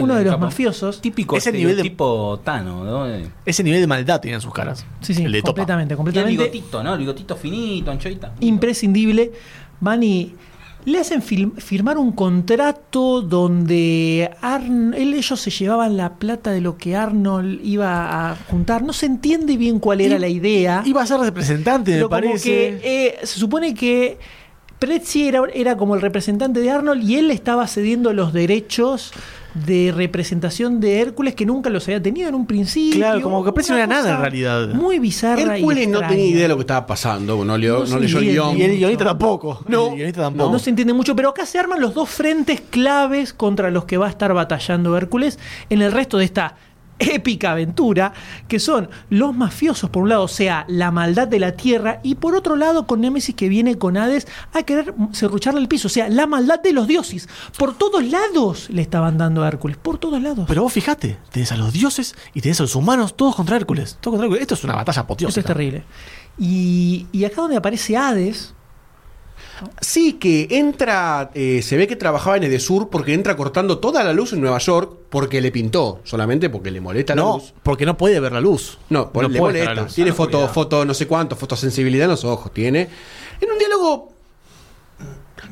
[0.00, 1.00] uno de los mafiosos.
[1.02, 3.06] Típico Ese nivel de- tipo Tano, ¿no?
[3.44, 4.86] Ese nivel de maldad tiene en sus caras.
[5.02, 5.48] Sí, sí, El de Topa.
[5.52, 6.92] completamente, Y el completamente bigotito, ¿no?
[6.94, 8.32] El bigotito finito, anchoita.
[8.40, 9.32] imprescindible.
[9.80, 10.34] Van y
[10.86, 16.78] le hacen firmar un contrato donde Arn- él- ellos se llevaban la plata de lo
[16.78, 18.82] que Arnold iba a juntar.
[18.82, 20.82] No se entiende bien cuál era la idea.
[20.86, 22.48] Iba a ser representante, me Pero parece.
[22.48, 24.18] que eh, se supone que
[24.78, 29.12] Prezzi era, era como el representante de Arnold y él le estaba cediendo los derechos
[29.64, 32.98] de representación de Hércules que nunca los había tenido en un principio.
[32.98, 34.68] Claro, como que Prezzi no era nada en realidad.
[34.74, 35.56] Muy bizarra.
[35.56, 38.18] Hércules y no tenía idea de lo que estaba pasando, no, leyó, No no leyó
[38.18, 38.56] el guion.
[38.56, 39.64] Y el guionista tampoco.
[39.68, 39.88] No.
[39.88, 40.52] El guionista tampoco.
[40.52, 43.96] No se entiende mucho, pero acá se arman los dos frentes claves contra los que
[43.96, 45.38] va a estar batallando Hércules
[45.70, 46.56] en el resto de esta
[46.98, 48.12] épica aventura,
[48.48, 52.16] que son los mafiosos, por un lado, o sea, la maldad de la tierra, y
[52.16, 55.90] por otro lado, con Némesis que viene con Hades a querer serrucharle el piso, o
[55.90, 57.28] sea, la maldad de los dioses.
[57.58, 60.46] Por todos lados le estaban dando a Hércules, por todos lados.
[60.48, 63.98] Pero vos fijate, tenés a los dioses y tenés a los humanos todos contra Hércules.
[64.00, 64.42] Todos contra Hércules.
[64.42, 65.40] Esto es una batalla apoteósica.
[65.40, 65.84] Eso es terrible.
[66.38, 68.54] Y, y acá donde aparece Hades,
[69.80, 74.12] Sí, que entra, eh, se ve que trabajaba en Edesur porque entra cortando toda la
[74.12, 77.54] luz en Nueva York porque le pintó, solamente porque le molesta la No, luz.
[77.62, 78.78] porque no puede ver la luz.
[78.90, 79.74] No, No le molesta.
[79.74, 79.94] luz.
[79.94, 82.88] Tiene Ah, foto, foto, no sé cuánto, fotosensibilidad en los ojos tiene.
[83.40, 84.12] En un diálogo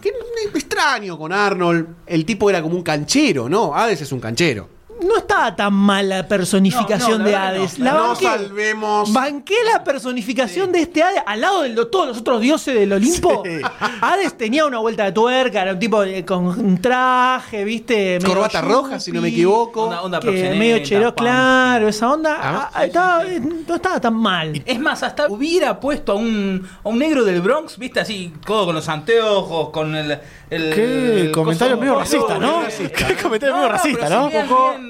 [0.03, 0.11] que
[0.59, 1.87] extraño con Arnold.
[2.07, 3.75] El tipo era como un canchero, ¿no?
[3.75, 4.69] Hades es un canchero.
[5.07, 7.79] No estaba tan mal la personificación No, no, de la Hades.
[7.79, 7.85] no.
[7.85, 8.25] La banqué.
[8.25, 9.13] salvemos.
[9.13, 12.93] Banqué la personificación de este Hades al lado de lo- todos los otros dioses del
[12.93, 13.43] Olimpo.
[13.45, 13.61] Sí.
[14.01, 18.19] Hades tenía una vuelta de tuerca, era un tipo eh, con un traje, ¿viste?
[18.21, 19.85] Medio Corbata roja, si no me equivoco.
[19.85, 22.39] Onda, onda que medio chero, claro, esa onda.
[22.41, 24.63] Ah, ah, estaba- eh, no estaba tan mal.
[24.65, 28.67] Es más, hasta hubiera puesto a un, a un negro del Bronx, viste, así, todo
[28.67, 30.19] con los anteojos, con el.
[30.51, 32.63] el Qué el comentario medio racista, ¿no?
[32.63, 33.07] Racista.
[33.07, 34.31] Qué comentario medio racista, ¿no?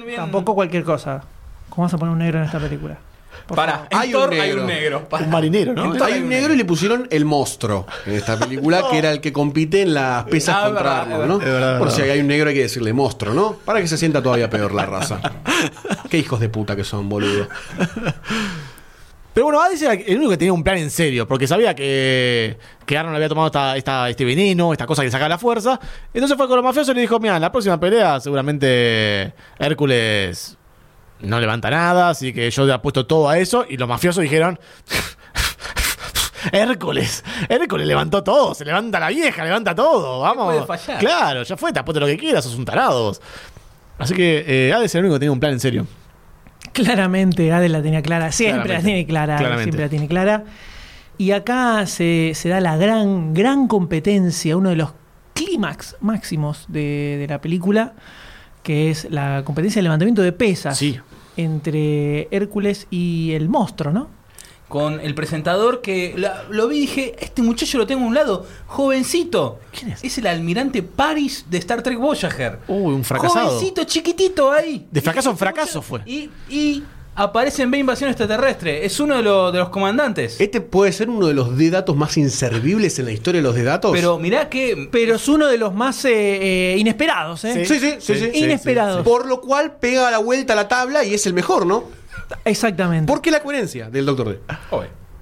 [0.05, 1.23] Bien, Tampoco, cualquier cosa.
[1.69, 2.97] ¿Cómo vas a poner un negro en esta película?
[3.47, 4.61] Por Para, en Hay un hay negro.
[4.61, 5.09] un negro.
[5.09, 5.25] para.
[5.25, 5.93] Un marinero, ¿no?
[5.93, 9.19] Thor Hay un negro y le pusieron el monstruo en esta película, que era el
[9.21, 11.37] que compite en las pesas Ah, contra verdad, Arnold, ¿no?
[11.39, 11.47] verdad.
[11.47, 13.53] Es verdad, Por si hay un negro hay que decirle monstruo, ¿no?
[13.65, 15.19] Para que se sienta todavía peor la raza.
[16.09, 17.47] Qué hijos de puta que son, boludo.
[19.35, 22.57] Pero bueno, Hades era el único que tenía un plan en serio, porque sabía que,
[22.85, 25.77] que Arnold había tomado esta, esta- este veneno, esta cosa que saca la fuerza.
[26.13, 30.57] Entonces fue con los mafiosos y le dijo, mira, en la próxima pelea seguramente Hércules
[31.19, 33.65] no levanta nada, así que yo le apuesto todo a eso.
[33.69, 34.57] Y los mafiosos dijeron...
[36.51, 40.65] Hércules, Hércules levantó todo, se levanta la vieja, levanta todo, vamos.
[40.67, 40.99] fallar?
[40.99, 43.17] Claro, ya fue, te apuesto lo que quieras, sos un tarado.
[43.97, 45.87] Así que eh, Hades era el único que tenía un plan en serio.
[46.75, 48.31] Claramente, Hades la tenía clara.
[48.31, 48.73] Siempre Claramente.
[48.81, 49.35] la tiene clara.
[49.37, 49.63] Claramente.
[49.63, 50.43] Siempre la tiene clara.
[51.17, 54.91] Y acá se, se da la gran, gran competencia, uno de los
[55.33, 57.93] clímax máximos de, de la película,
[58.63, 60.99] que es la competencia de levantamiento de pesas Sí.
[61.37, 64.09] entre Hércules y el monstruo, ¿no?
[64.67, 68.15] Con el presentador que la- lo vi y dije, este muchacho lo tengo a un
[68.15, 69.59] lado, jovencito.
[69.77, 70.03] ¿Quién es?
[70.03, 72.59] Es el almirante Paris de Star Trek Voyager.
[72.67, 73.47] Uy, un fracasado.
[73.49, 74.85] Jovencito, chiquitito ahí.
[74.91, 76.01] De fracaso en fracaso fue.
[76.05, 76.83] Y, y
[77.15, 78.85] aparece en B Invasión Extraterrestre.
[78.85, 80.41] Es uno de, los- de los comandantes.
[80.41, 83.55] Este puede ser uno de los de datos más inservibles en la historia de los
[83.55, 83.91] de datos.
[83.93, 84.89] Pero mirá que.
[84.91, 86.11] Pero es uno de los más eh,
[86.73, 87.65] eh, inesperados, ¿eh?
[87.65, 88.31] Sí, sí, sí, sí.
[88.33, 89.03] Inesperados.
[89.03, 91.83] Por lo cual pega la vuelta a la tabla y es el mejor, ¿no?
[92.43, 93.11] Exactamente.
[93.11, 94.39] ¿Por qué la coherencia del Doctor D?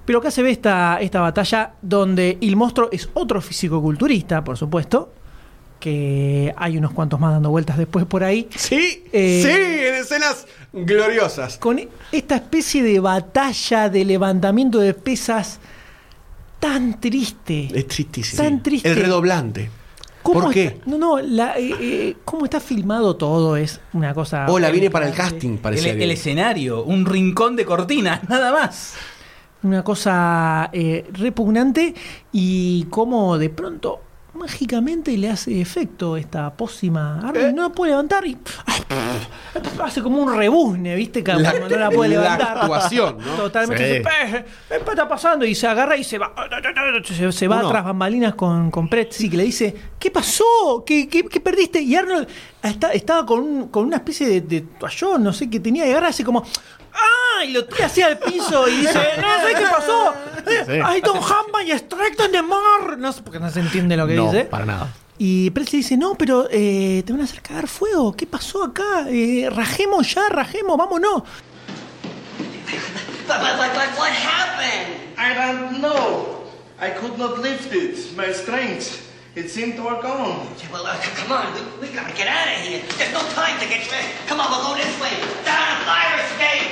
[0.04, 5.12] Pero acá se ve esta, esta batalla donde el monstruo es otro físico-culturista, por supuesto.
[5.80, 8.48] Que hay unos cuantos más dando vueltas después por ahí.
[8.56, 11.58] Sí, Eh, sí, en escenas gloriosas.
[11.58, 15.58] Con esta especie de batalla de levantamiento de pesas
[16.58, 17.68] tan triste.
[17.74, 18.42] Es tristísimo.
[18.42, 18.88] Tan triste.
[18.88, 19.68] El redoblante.
[20.24, 20.64] ¿Cómo ¿Por qué?
[20.64, 24.46] está- no, no, la, eh, eh, cómo está filmado todo es una cosa.
[24.48, 25.92] Hola, viene para el casting, El, parecía.
[25.92, 28.94] el que- escenario, un rincón de cortina, nada más.
[29.62, 31.94] Una cosa eh, repugnante
[32.32, 34.00] y cómo de pronto
[34.34, 37.26] mágicamente le hace efecto esta pócima Eh.
[37.28, 38.36] arma y no la puede levantar y
[39.82, 41.22] hace como un rebuzne, ¿viste?
[41.24, 42.58] Que La- cuando no la puede la levantar.
[42.58, 43.34] actuación, ¿no?
[43.34, 44.02] Totalmente.
[44.02, 44.02] Sí.
[44.02, 44.44] "Eh, eh,
[44.84, 45.44] ¿Qué está pasando?
[45.44, 46.32] Y se agarra y se va.
[47.04, 47.68] Se, se va Uno.
[47.70, 50.44] tras bambalinas con, con Pretzi que le dice: ¿Qué pasó?
[50.86, 51.80] ¿Qué, qué, qué perdiste?
[51.80, 52.28] Y Arnold
[52.62, 55.90] está- estaba con, un- con una especie de, de toallón, no sé qué tenía, y
[55.90, 56.44] agarra así como.
[56.92, 57.23] ¡Ah!
[57.44, 60.14] Y lo tira así al piso y dice: No sé qué pasó.
[60.96, 62.98] I don't have my strength mar.
[62.98, 64.44] No sé, porque no se entiende lo que No, dice.
[64.44, 64.92] para nada.
[65.16, 68.16] Y Presley dice, no, pero eh, te van a hacer cagar fuego.
[68.16, 69.06] ¿Qué pasó acá?
[69.08, 71.22] Eh, rajemos ya, rajemos, vámonos.
[73.26, 75.16] But, but, but, but what happened?
[75.16, 76.44] I don't know.
[76.80, 77.96] I could not lift it.
[78.16, 79.00] My strength.
[79.36, 80.46] It seemed all gone.
[80.72, 82.82] Well, uh, come on, we, we gotta get out of here.
[82.98, 84.08] There's no time to get ready.
[84.28, 85.10] Come on, we'll go this way.
[85.44, 86.70] Down a fire escape.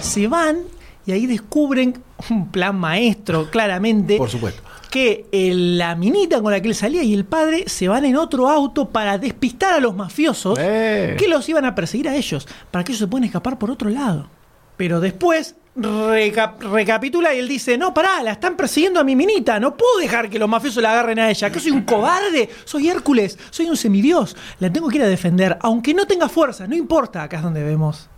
[0.00, 0.58] Se van
[1.06, 4.16] y ahí descubren un plan maestro, claramente.
[4.16, 4.62] Por supuesto.
[4.90, 8.16] Que el- la minita con la que él salía y el padre se van en
[8.16, 11.14] otro auto para despistar a los mafiosos Eh.
[11.18, 13.88] que los iban a perseguir a ellos, para que ellos se puedan escapar por otro
[13.88, 14.28] lado.
[14.76, 19.60] Pero después reca- recapitula y él dice, no, pará, la están persiguiendo a mi minita,
[19.60, 22.88] no puedo dejar que los mafiosos la agarren a ella, que soy un cobarde, soy
[22.88, 26.74] Hércules, soy un semidios, la tengo que ir a defender, aunque no tenga fuerza, no
[26.74, 28.08] importa, acá es donde vemos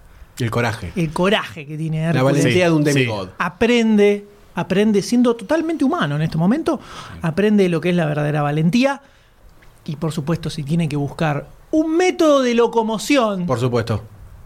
[0.42, 0.92] El coraje.
[0.96, 2.24] el coraje que tiene La Hércules.
[2.42, 3.28] valentía de un Sí, demigod.
[3.38, 6.80] Aprende, aprende siendo totalmente humano en este momento,
[7.22, 9.00] aprende lo que es la verdadera valentía
[9.84, 14.02] y por supuesto si tiene que buscar un método de locomoción, Por supuesto.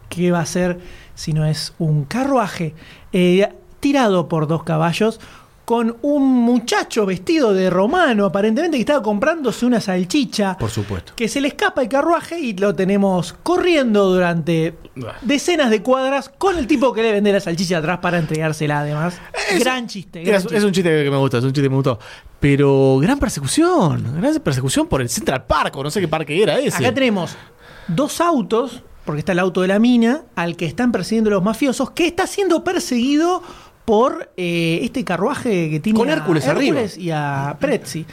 [0.08, 0.78] ¿qué va a ser
[1.14, 2.74] si no es un carruaje
[3.12, 3.48] eh,
[3.80, 5.18] tirado por dos caballos?
[5.66, 11.12] Con un muchacho vestido de romano, aparentemente que estaba comprándose una salchicha Por supuesto.
[11.16, 14.74] que se le escapa el carruaje y lo tenemos corriendo durante
[15.22, 19.18] decenas de cuadras con el tipo que le vende la salchicha atrás para entregársela además.
[19.58, 20.22] gran chiste.
[20.22, 20.56] gran Es, chiste.
[20.56, 21.98] es un chiste que me gusta, es un chiste que me gustó.
[22.38, 26.60] Pero gran persecución, gran persecución por el Central Park, o no sé qué parque era
[26.60, 26.78] ese.
[26.86, 27.34] Acá tenemos
[27.88, 31.90] dos autos, porque está el auto de la mina, al que están persiguiendo los mafiosos,
[31.90, 33.42] que está siendo perseguido
[33.86, 38.04] por eh, este carruaje que tiene Con a Hércules Hércules y a Pretzi.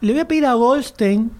[0.00, 1.30] Le voy a pedir a Goldstein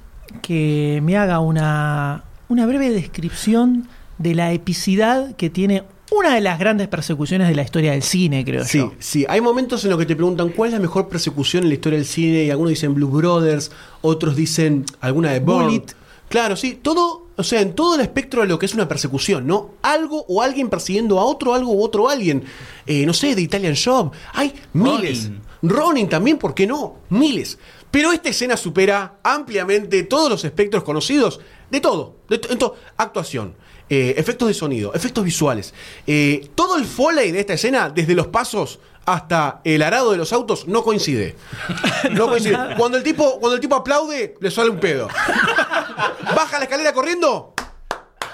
[0.42, 6.58] que me haga una, una breve descripción de la epicidad que tiene una de las
[6.58, 8.92] grandes persecuciones de la historia del cine, creo Sí, yo.
[8.98, 9.24] sí.
[9.28, 11.98] Hay momentos en los que te preguntan cuál es la mejor persecución en la historia
[11.98, 13.70] del cine y algunos dicen Blue Brothers,
[14.00, 15.66] otros dicen alguna de Bourne.
[15.66, 15.84] Bullet.
[16.28, 16.78] Claro, sí.
[16.82, 19.70] Todo, o sea, en todo el espectro de lo que es una persecución, ¿no?
[19.82, 22.44] Algo o alguien persiguiendo a otro, algo u otro alguien.
[22.86, 24.12] Eh, no sé, de Italian Job.
[24.34, 25.30] Hay miles.
[25.62, 26.96] Ronin también, ¿por qué no?
[27.08, 27.58] Miles.
[27.90, 32.16] Pero esta escena supera ampliamente todos los espectros conocidos de todo.
[32.28, 33.54] De to- actuación,
[33.88, 35.72] eh, efectos de sonido, efectos visuales.
[36.06, 40.34] Eh, todo el foley de esta escena, desde los pasos hasta el arado de los
[40.34, 41.34] autos, no coincide.
[42.10, 42.58] No coincide.
[42.76, 45.08] Cuando el tipo, cuando el tipo aplaude, le sale un pedo.
[46.34, 47.54] Baja la escalera corriendo.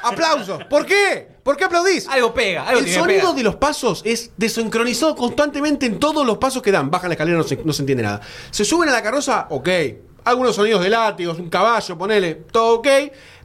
[0.03, 0.59] Aplauso.
[0.69, 1.29] ¿Por qué?
[1.43, 2.07] ¿Por qué aplaudís?
[2.09, 3.35] Algo pega, algo El tiene que sonido pegar.
[3.37, 6.91] de los pasos es desincronizado constantemente en todos los pasos que dan.
[6.91, 8.21] Bajan la escalera, no se, no se entiende nada.
[8.51, 9.69] Se suben a la carroza, ok.
[10.25, 12.89] Algunos sonidos de látigos, un caballo, ponele, todo ok.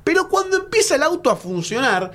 [0.04, 2.12] Pero cuando empieza el auto a funcionar,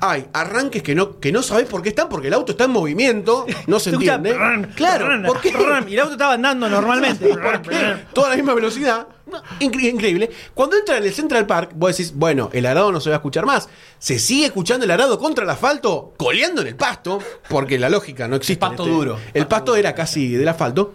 [0.00, 2.70] hay arranques que no, que no sabés por qué están, porque el auto está en
[2.70, 4.36] movimiento, no se entiende.
[4.74, 5.52] claro, ¿por qué?
[5.88, 7.26] y el auto estaba andando normalmente.
[7.34, 7.96] ¿Por qué?
[8.12, 9.06] Toda la misma velocidad.
[9.60, 10.30] Incre- increíble.
[10.54, 13.18] Cuando entra en el Central Park, vos decís, bueno, el arado no se va a
[13.18, 13.68] escuchar más.
[13.98, 18.26] Se sigue escuchando el arado contra el asfalto, coleando en el pasto, porque la lógica
[18.26, 18.64] no existe.
[18.64, 19.18] en Pasto este- duro.
[19.34, 20.94] El pasto era casi del asfalto.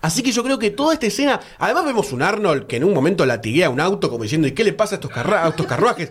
[0.00, 1.40] Así que yo creo que toda esta escena.
[1.58, 4.62] Además, vemos un Arnold que en un momento latiguea un auto, como diciendo, ¿y qué
[4.64, 6.10] le pasa a estos, a estos carruajes?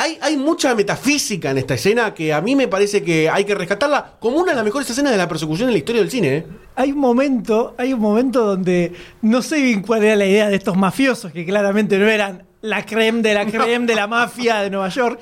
[0.00, 3.54] Hay, hay mucha metafísica en esta escena que a mí me parece que hay que
[3.54, 6.36] rescatarla como una de las mejores escenas de la persecución en la historia del cine.
[6.36, 6.46] ¿eh?
[6.76, 8.92] Hay un momento, hay un momento donde
[9.22, 12.86] no sé bien cuál era la idea de estos mafiosos, que claramente no eran la
[12.86, 15.18] creme de la creme de la mafia de Nueva York,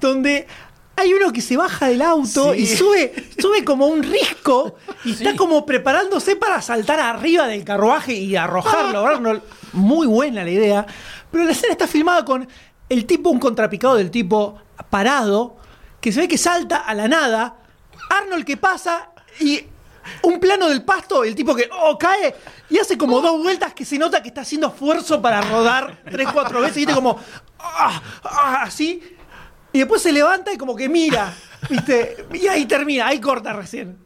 [0.00, 0.46] donde
[0.94, 2.60] hay uno que se baja del auto Sí.
[2.60, 8.12] y sube, sube como un risco y está como preparándose para saltar arriba del carruaje
[8.12, 9.04] y arrojarlo.
[9.06, 9.42] Arnold.
[9.72, 10.86] Muy buena la idea.
[11.32, 12.46] Pero la escena está filmada con
[12.88, 14.58] el tipo, un contrapicado del tipo
[14.90, 15.56] parado,
[16.00, 17.56] que se ve que salta a la nada.
[18.10, 19.10] Arnold que pasa
[19.40, 19.64] y
[20.22, 22.34] un plano del pasto, el tipo que oh, cae
[22.68, 26.28] y hace como dos vueltas que se nota que está haciendo esfuerzo para rodar tres,
[26.32, 27.18] cuatro veces y viste como
[27.58, 29.02] ah, ah, así.
[29.72, 31.32] Y después se levanta y como que mira,
[31.70, 32.26] ¿viste?
[32.34, 33.96] Y ahí termina, ahí corta recién.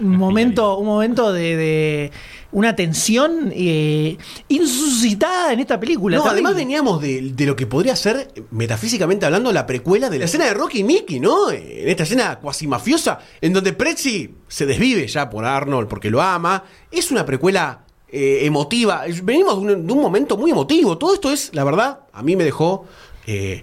[0.00, 2.12] Un momento, un momento de, de
[2.50, 4.16] una tensión eh,
[4.48, 6.16] insuscitada en esta película.
[6.16, 6.40] No, terrible.
[6.40, 10.46] además veníamos de, de lo que podría ser, metafísicamente hablando, la precuela de la escena
[10.46, 11.50] de Rocky y Mickey, ¿no?
[11.50, 16.22] En esta escena cuasi mafiosa, en donde Prezzi se desvive ya por Arnold porque lo
[16.22, 16.64] ama.
[16.90, 19.04] Es una precuela eh, emotiva.
[19.22, 20.96] Venimos de un, de un momento muy emotivo.
[20.96, 22.86] Todo esto es, la verdad, a mí me dejó
[23.26, 23.62] eh,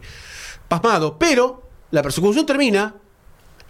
[0.67, 1.17] pasmado.
[1.17, 2.95] Pero la persecución termina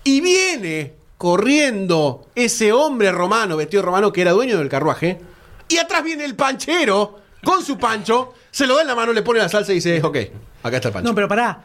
[0.03, 5.19] y viene corriendo ese hombre romano, vestido romano, que era dueño del carruaje.
[5.67, 9.23] Y atrás viene el panchero con su pancho, se lo da en la mano, le
[9.23, 10.17] pone la salsa y dice, ok,
[10.61, 11.09] acá está el pancho.
[11.09, 11.63] No, pero pará.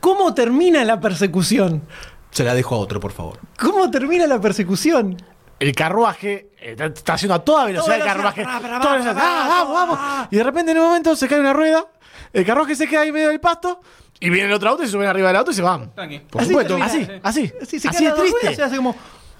[0.00, 1.82] ¿Cómo termina la persecución?
[2.30, 3.38] Se la dejo a otro, por favor.
[3.60, 5.22] ¿Cómo termina la persecución?
[5.58, 8.44] El carruaje eh, está, está haciendo a toda velocidad el carruaje.
[8.44, 9.18] toda velocidad.
[9.18, 10.28] Ah, vamos, vamos.
[10.30, 11.86] Y de repente en un momento se cae una rueda,
[12.32, 13.82] el carruaje se queda ahí medio del pasto,
[14.22, 15.94] y viene el otro auto y se suben arriba del auto y se van.
[15.94, 16.18] Tranqui.
[16.20, 16.76] Por Así supuesto.
[16.76, 16.86] termina.
[17.22, 17.52] Así, así.
[17.66, 18.62] Sí, se así queda es triste.
[18.62, 18.94] hace como.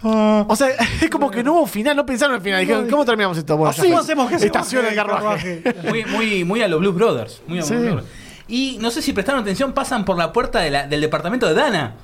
[0.05, 0.69] O sea,
[1.01, 2.61] es como que no hubo final, no pensaron en el final.
[2.61, 3.57] Dijeron, ¿cómo terminamos esto?
[3.57, 4.03] Bueno, ya ¿Cómo fue.
[4.03, 5.75] hacemos que se Estaciona baje el carruaje.
[5.89, 7.43] Muy, muy, muy a los Blues Brothers.
[7.47, 7.75] Muy a los Sí.
[7.75, 8.09] Blues Brothers.
[8.49, 11.55] Y no sé si prestaron atención, pasan por la puerta de la- del departamento de
[11.55, 11.95] Dana.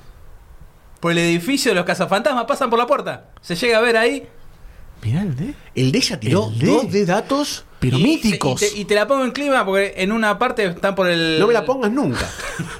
[1.01, 3.25] Por el edificio de los cazafantasmas, pasan por la puerta.
[3.41, 4.27] Se llega a ver ahí.
[5.03, 5.53] Mirá el de.
[5.75, 7.65] El de ella tiró El de- dos de datos.
[7.79, 8.61] Pero y- míticos.
[8.61, 11.37] Y te, y te la pongo en clima porque en una parte están por el.
[11.39, 12.27] No me la pongas nunca.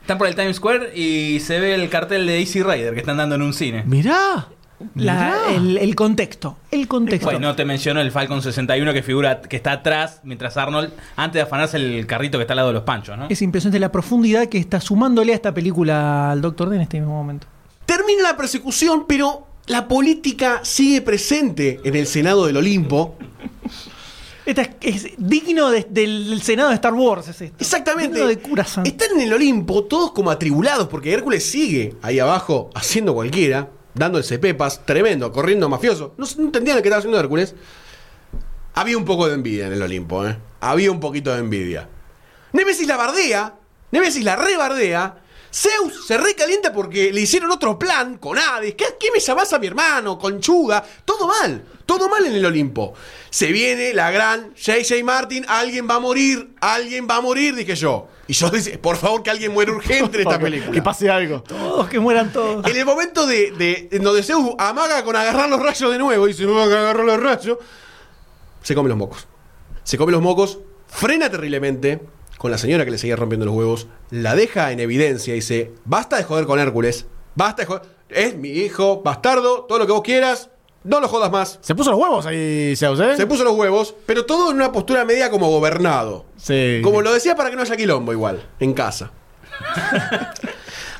[0.00, 3.16] Están por el Times Square y se ve el cartel de Easy Rider que están
[3.18, 3.84] dando en un cine.
[3.86, 4.48] Mirá.
[4.96, 5.36] La- Mirá.
[5.54, 6.56] el, el contexto.
[6.70, 7.26] El contexto.
[7.30, 11.34] Bueno, no te menciono el Falcon 61 que figura que está atrás mientras Arnold, antes
[11.34, 13.26] de afanarse el carrito que está al lado de los panchos, ¿no?
[13.28, 16.98] Es impresionante la profundidad que está sumándole a esta película al Doctor D en este
[16.98, 17.46] mismo momento.
[17.86, 23.16] Termina la persecución, pero la política sigue presente en el Senado del Olimpo.
[24.46, 27.28] Esta es, es digno de- del Senado de Star Wars.
[27.28, 27.56] Es esto.
[27.60, 28.14] Exactamente.
[28.26, 28.88] Digno de.
[28.88, 34.38] Están en el Olimpo todos como atribulados porque Hércules sigue ahí abajo haciendo cualquiera, dándose
[34.38, 36.14] pepas, tremendo, corriendo mafioso.
[36.16, 37.54] No, no entendían lo que estaba haciendo Hércules.
[38.74, 40.36] Había un poco de envidia en el Olimpo, ¿eh?
[40.60, 41.88] Había un poquito de envidia.
[42.52, 43.54] Nemesis la bardea,
[43.92, 45.16] Nemesis la rebardea.
[45.52, 48.74] Zeus se recalienta porque le hicieron otro plan con Hades.
[48.74, 50.16] ¿Qué, qué me llamás a mi hermano?
[50.18, 50.84] Conchuga.
[51.04, 51.64] Todo mal.
[51.84, 52.94] Todo mal en el Olimpo.
[53.30, 55.02] Se viene la gran J.J.
[55.04, 55.44] Martin.
[55.48, 56.54] Alguien va a morir.
[56.60, 58.06] Alguien va a morir, dije yo.
[58.28, 60.70] Y yo dije, por favor, que alguien muera urgente en esta Que- película.
[60.72, 61.42] Que pase algo.
[61.42, 62.64] Todos que mueran todos.
[62.64, 66.28] En el momento de, de- en donde Zeus amaga con agarrar los rayos de nuevo
[66.28, 67.58] y van a agarrar los rayos,
[68.62, 69.26] se come los mocos.
[69.82, 72.00] Se come los mocos, frena terriblemente
[72.40, 75.72] con la señora que le seguía rompiendo los huevos, la deja en evidencia y dice,
[75.84, 79.92] basta de joder con Hércules, basta de joder, es mi hijo, bastardo, todo lo que
[79.92, 80.48] vos quieras,
[80.82, 81.58] no lo jodas más.
[81.60, 83.14] Se puso los huevos ahí, Zeus, ¿eh?
[83.18, 86.24] Se puso los huevos, pero todo en una postura media como gobernado.
[86.38, 86.80] Sí.
[86.82, 89.10] Como lo decía para que no haya quilombo igual, en casa.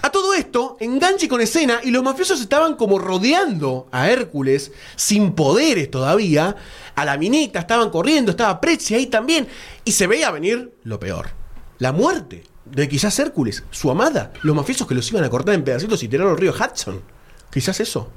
[0.02, 5.32] A todo esto, enganche con escena y los mafiosos estaban como rodeando a Hércules, sin
[5.32, 6.56] poderes todavía.
[6.94, 9.46] A la minita estaban corriendo, estaba Prezzi ahí también.
[9.84, 11.30] Y se veía venir lo peor.
[11.78, 14.32] La muerte de quizás Hércules, su amada.
[14.42, 17.02] Los mafiosos que los iban a cortar en pedacitos y tirar al río Hudson.
[17.50, 18.10] Quizás eso.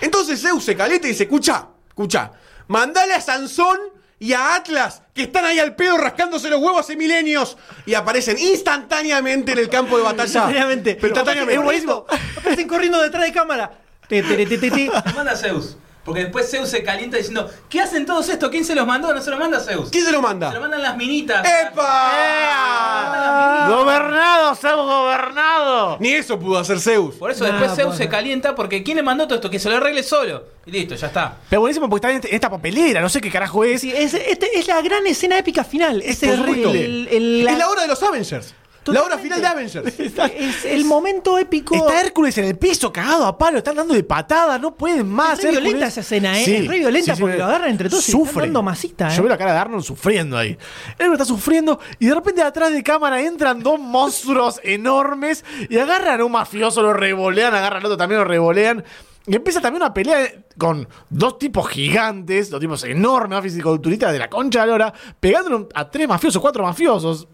[0.00, 2.32] Entonces Zeus se calienta y dice, escucha, escucha,
[2.68, 3.78] mandale a Sansón
[4.18, 8.38] y a Atlas, que están ahí al pedo rascándose los huevos hace milenios, y aparecen
[8.38, 10.24] instantáneamente en el campo de batalla.
[10.24, 10.94] Instantáneamente.
[10.94, 11.54] Pero instantáneamente.
[11.54, 12.06] Es buenísimo.
[12.38, 13.78] Aparecen corriendo detrás de cámara.
[14.08, 14.90] Te, te, te, te, te.
[15.14, 15.76] Manda Zeus.
[16.04, 18.50] Porque después Zeus se calienta diciendo, ¿qué hacen todos esto?
[18.50, 19.14] ¿Quién se los mandó?
[19.14, 19.88] No se los manda Zeus.
[19.90, 20.48] ¿Quién se lo manda?
[20.50, 21.46] Se lo mandan las minitas.
[21.62, 23.66] ¡Epa!
[23.68, 25.96] Gobernado, Zeus gobernado.
[26.00, 27.14] Ni eso pudo hacer Zeus.
[27.16, 29.50] Por eso después Nah, Zeus se calienta porque ¿quién le mandó todo esto?
[29.50, 30.44] Que se lo arregle solo.
[30.66, 31.36] Y listo, ya está.
[31.48, 33.80] Pero buenísimo porque está en este- en esta papelera, no sé qué carajo es.
[33.80, 36.02] Sí, es, este es la gran escena épica final.
[36.02, 38.54] Es, el- el- Es la hora de los Avengers.
[38.92, 39.22] La hora Totalmente.
[39.22, 39.98] final de Avengers.
[40.36, 41.74] es el momento épico.
[41.74, 45.38] Está Hércules en el piso, cagado a palo, están dando de patada, no pueden más.
[45.38, 45.62] Es re Hércules.
[45.62, 46.58] violenta esa escena, ¿eh?
[46.58, 48.28] Es re violenta porque lo agarran entre todos y Sufre.
[48.30, 49.16] están dando masita, ¿eh?
[49.16, 50.56] Yo veo la cara de Arnold sufriendo ahí.
[50.98, 56.20] Hércules está sufriendo y de repente atrás de cámara entran dos monstruos enormes y agarran
[56.20, 58.84] a un mafioso, lo revolean, agarran al otro también, lo revolean.
[59.26, 64.28] Y empieza también una pelea con dos tipos gigantes, dos tipos enormes, fisiculturistas de la
[64.28, 67.26] concha de la lora, pegándole a tres mafiosos, cuatro mafiosos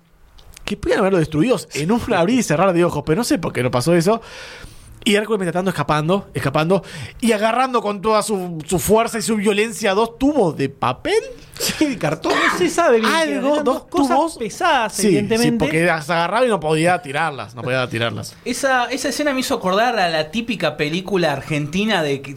[0.70, 3.52] que podían haberlo destruidos en un abrir y cerrar de ojos, pero no sé por
[3.52, 4.20] qué no pasó eso.
[5.02, 6.84] Y Hércules mientras tanto escapando, escapando
[7.20, 11.14] y agarrando con toda su, su fuerza y su violencia dos tubos de papel.
[11.58, 12.32] Sí, de cartón.
[12.34, 13.10] No se sabe bien.
[13.12, 14.36] Algo, dos cosas tubos.
[14.38, 15.58] pesadas, Sí, sí, evidentemente.
[15.64, 17.54] porque las agarraba y no podía tirarlas.
[17.54, 18.36] No podía tirarlas.
[18.44, 22.34] Esa, esa escena me hizo acordar a la típica película argentina de que,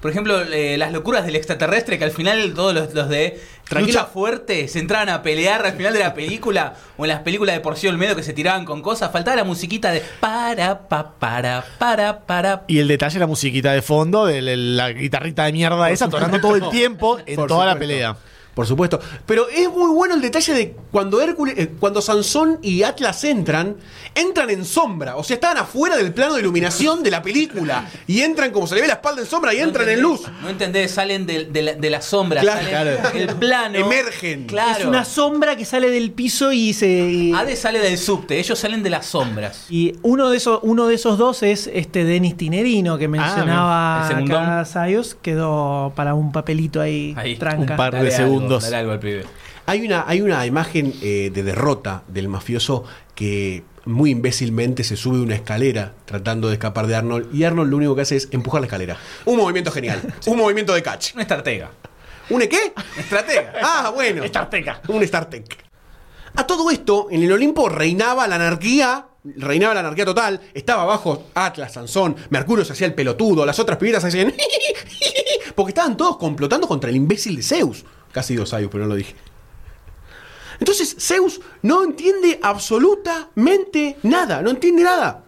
[0.00, 4.00] por ejemplo, eh, las locuras del extraterrestre, que al final todos los, los de Tranquila.
[4.00, 7.54] lucha fuerte se entraban a pelear al final de la película, o en las películas
[7.54, 11.64] de Porcio Olmedo que se tiraban con cosas, faltaba la musiquita de para, pa, para,
[11.78, 12.64] para, para.
[12.66, 16.56] Y el detalle, la musiquita de fondo, de la, guitarrita de mierda esa, tocando todo
[16.56, 18.16] el tiempo en Por toda la pelea.
[18.60, 19.00] Por supuesto.
[19.24, 23.76] Pero es muy bueno el detalle de cuando Hércules, eh, cuando Sansón y Atlas entran,
[24.14, 25.16] entran en sombra.
[25.16, 27.88] O sea, estaban afuera del plano de iluminación de la película.
[28.06, 30.20] Y entran como se le ve la espalda en sombra y No entran en luz.
[30.42, 33.18] No entendés, salen de, de la, de la sombra, Claro, salen claro.
[33.18, 33.78] del plano.
[33.78, 34.44] Emergen.
[34.46, 34.80] Claro.
[34.80, 36.86] Es una sombra que sale del piso y se.
[36.88, 39.64] y- Ade sale del subte, ellos salen de las sombras.
[39.70, 44.02] Y uno de esos, uno de esos dos es este Denis Tinerino que mencionaba Ah,
[44.02, 44.42] el segundón.
[44.42, 45.16] acá Sayos.
[45.22, 47.72] Quedó para un papelito ahí, Ahí, tranca.
[47.72, 48.10] un par de Dale
[48.58, 49.24] dale algo al pibe.
[49.66, 52.84] Hay una, hay una imagen eh, de derrota del mafioso
[53.14, 57.34] que muy imbécilmente se sube una escalera tratando de escapar de Arnold.
[57.34, 58.96] Y Arnold lo único que hace es empujar la escalera.
[59.24, 60.00] Un movimiento genial.
[60.26, 61.14] Un movimiento de catch.
[61.14, 61.70] Una estratega.
[62.30, 62.72] ¿Un qué?
[62.96, 63.52] Estratega.
[63.62, 64.24] Ah, bueno.
[64.24, 64.80] Starteca.
[64.88, 65.64] Un StarTech.
[66.36, 69.06] A todo esto, en el Olimpo reinaba la anarquía.
[69.24, 70.40] Reinaba la anarquía total.
[70.54, 74.32] Estaba abajo Atlas, Sansón, Mercurio se hacía el pelotudo, las otras pibitas hacían.
[75.54, 77.84] Porque estaban todos complotando contra el imbécil de Zeus.
[78.12, 79.14] Casi dos años, pero no lo dije.
[80.58, 84.42] Entonces Zeus no entiende absolutamente nada.
[84.42, 85.24] No entiende nada.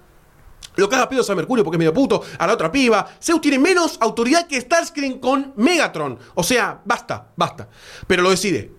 [0.77, 3.09] Lo caga pedos a Mercurio porque es medio puto, a la otra piba.
[3.21, 6.19] Zeus tiene menos autoridad que Starscream con Megatron.
[6.35, 7.69] O sea, basta, basta.
[8.07, 8.73] Pero lo decide.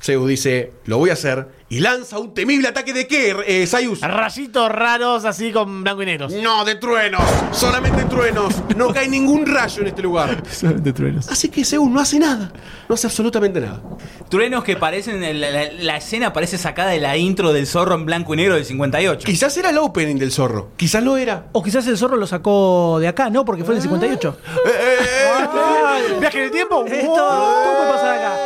[0.00, 1.57] Zeus dice, lo voy a hacer.
[1.70, 4.00] Y lanza un temible ataque de qué, eh, Sayus.
[4.00, 6.32] Rayitos raros así con blanco y negros.
[6.32, 7.20] No, de truenos.
[7.52, 8.54] Solamente truenos.
[8.74, 10.42] No cae ningún rayo en este lugar.
[10.50, 11.28] Solamente truenos.
[11.28, 12.50] Así que Zeus no hace nada.
[12.88, 13.82] No hace absolutamente nada.
[14.30, 15.20] Truenos que parecen.
[15.20, 18.54] La, la- la escena parece sacada de la intro del zorro en blanco y negro
[18.54, 19.26] del 58.
[19.26, 20.70] Quizás era el opening del zorro.
[20.78, 21.48] Quizás lo era.
[21.52, 23.44] O quizás el zorro lo sacó de acá, ¿no?
[23.44, 24.38] Porque fue en el 58.
[26.20, 26.84] ¿Viaje en el tiempo?
[26.86, 28.36] Esto todo puede pasar acá.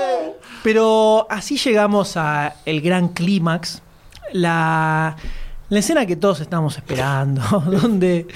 [0.62, 3.82] Pero así llegamos a el gran clímax.
[4.32, 5.16] La,
[5.70, 7.42] escena que todos estamos esperando.
[7.82, 8.28] donde,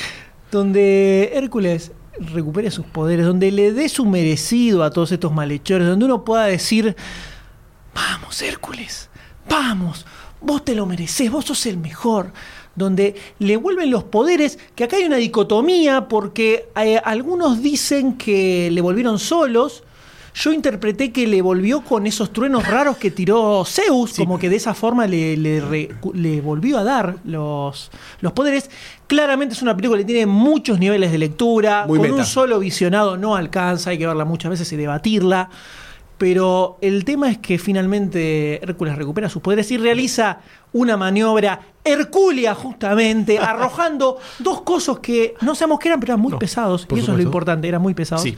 [0.50, 3.26] donde Hércules recupere sus poderes.
[3.26, 5.86] Donde le dé su merecido a todos estos malhechores.
[5.86, 6.96] Donde uno pueda decir:
[7.94, 9.08] Vamos, Hércules.
[9.48, 10.04] Vamos.
[10.40, 11.30] Vos te lo mereces.
[11.30, 12.32] Vos sos el mejor.
[12.74, 14.58] Donde le vuelven los poderes.
[14.74, 16.08] Que acá hay una dicotomía.
[16.08, 19.84] Porque eh, algunos dicen que le volvieron solos.
[20.38, 24.56] Yo interpreté que le volvió con esos truenos raros que tiró Zeus, como que de
[24.56, 28.68] esa forma le, le re- le volvió a dar los, los poderes.
[29.06, 32.20] Claramente es una película que tiene muchos niveles de lectura, Muy con meta.
[32.20, 35.48] un solo visionado no alcanza, hay que verla muchas veces y debatirla.
[36.18, 40.40] Pero el tema es que finalmente Hércules recupera sus poderes y realiza
[40.72, 46.34] una maniobra hercúlea justamente, arrojando dos cosos que no sabemos qué eran, pero eran muy
[46.36, 46.86] pesados.
[46.90, 48.22] Y eso es lo importante, eran muy pesados.
[48.22, 48.36] Sí.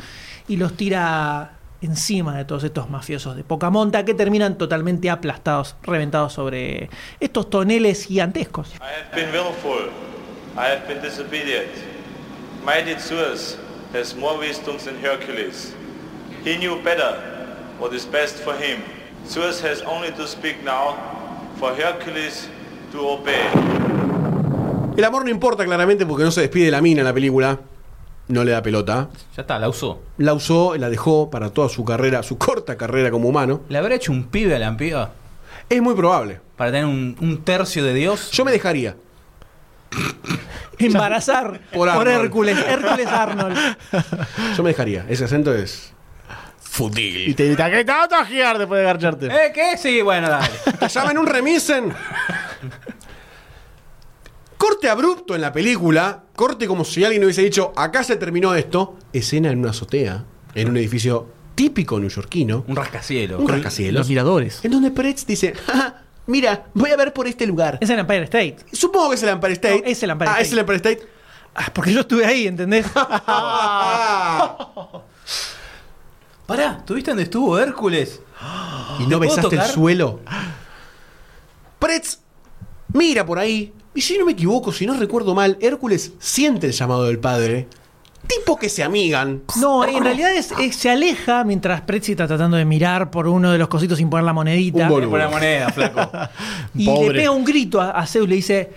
[0.49, 5.77] Y los tira encima de todos estos mafiosos de poca monta que terminan totalmente aplastados,
[5.83, 8.75] reventados sobre estos toneles gigantescos.
[8.75, 9.91] I have been willful.
[10.57, 11.71] I have been disobedient.
[12.65, 13.57] Mighty Zeus
[13.95, 15.73] has more wisdom than Hercules.
[16.45, 17.17] He knew better
[17.79, 18.83] what is best for him.
[19.27, 20.97] Zeus has only to speak now
[21.59, 22.49] for Hercules
[22.93, 23.49] to obey.
[24.97, 27.61] El amor no importa claramente porque no se despide de la mina en la película.
[28.29, 29.09] No le da pelota.
[29.37, 30.03] Ya está, la usó.
[30.19, 33.63] La usó, la dejó para toda su carrera, su corta carrera como humano.
[33.69, 35.13] ¿Le habrá hecho un pibe a la piba?
[35.69, 36.41] Es muy probable.
[36.57, 38.31] Para tener un, un tercio de Dios.
[38.33, 38.97] Yo me dejaría.
[40.79, 41.89] Embarazar Por.
[42.09, 43.57] Hércules, Hércules Arnold.
[44.57, 45.07] Yo me dejaría.
[45.09, 45.93] Ese acento es.
[46.61, 47.35] Y Fudil.
[47.35, 49.27] te grita que te vas a tajear después de garcharte.
[49.27, 49.53] ¿Eh?
[49.53, 49.77] ¿Qué?
[49.77, 50.49] Sí, bueno, dale.
[50.79, 51.93] ¡Te llamen un remisen!
[54.57, 56.25] Corte abrupto en la película.
[56.39, 58.97] Corte como si alguien hubiese dicho: acá se terminó esto.
[59.13, 60.25] Escena en una azotea.
[60.55, 61.27] En un edificio
[61.57, 62.65] típico neoyorquino.
[62.69, 63.41] Un rascacielos.
[63.41, 64.03] Un rascacielos.
[64.03, 64.65] Los miradores.
[64.65, 67.79] En donde Pretz dice: "Ja, ja, Mira, voy a ver por este lugar.
[67.81, 68.59] Es el Empire State.
[68.73, 69.81] Supongo que es el Empire State.
[69.81, 70.47] No, es el Empire ah, State.
[70.47, 71.01] es el Empire State.
[71.57, 72.87] Ah, porque yo estuve ahí, ¿entendés?
[76.47, 78.21] Pará, ¿tuviste dónde estuvo Hércules?
[79.01, 80.21] y ¿Te no besaste el suelo.
[81.81, 82.19] Pretz
[82.93, 83.75] mira por ahí.
[83.95, 87.67] Y si no me equivoco, si no recuerdo mal, Hércules siente el llamado del padre.
[88.27, 89.43] Tipo que se amigan.
[89.59, 93.51] No, en realidad es, es- se aleja mientras Pretzi está tratando de mirar por uno
[93.53, 94.83] de los cositos sin poner la monedita.
[94.85, 95.11] Un boludo.
[95.11, 96.11] Por la moneda, flaco.
[96.75, 97.09] Y Pobre.
[97.09, 98.71] le pega un grito a, a Zeus, le dice,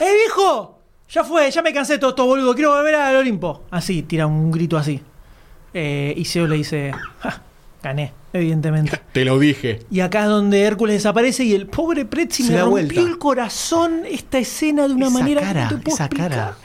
[0.00, 0.78] ¡Eh, viejo!
[1.10, 2.54] Ya fue, ya me cansé de todo esto, boludo.
[2.54, 3.62] Quiero volver al Olimpo.
[3.70, 5.00] Así, tira un grito así.
[5.74, 7.42] Eh, y Zeus le dice: "Ja,
[7.82, 9.00] Gané, evidentemente.
[9.12, 9.80] Te lo dije.
[9.90, 13.00] Y acá es donde Hércules desaparece y el pobre Pretzi Se me da rompió vuelta.
[13.00, 16.30] el corazón esta escena de una Esa manera cara, que no te puedo esa explicar.
[16.30, 16.56] cara.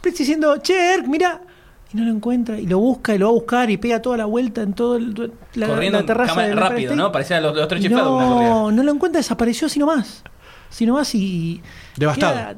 [0.00, 1.40] Pretzi diciendo, che, Herc, mira.
[1.92, 4.18] Y no lo encuentra, y lo busca, y lo va a buscar, y pega toda
[4.18, 7.10] la vuelta en toda la, Corriendo la en terraza cámara del rápido, ¿no?
[7.10, 8.20] Parecían los, los tres chiflados.
[8.20, 10.22] No, no lo encuentra, desapareció así nomás.
[10.70, 11.62] Así nomás y.
[11.96, 12.34] Devastado.
[12.34, 12.56] queda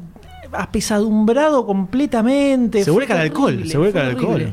[0.53, 2.85] apesadumbrado completamente.
[2.85, 4.53] Se vuelca al alcohol, se vuelca al alcohol.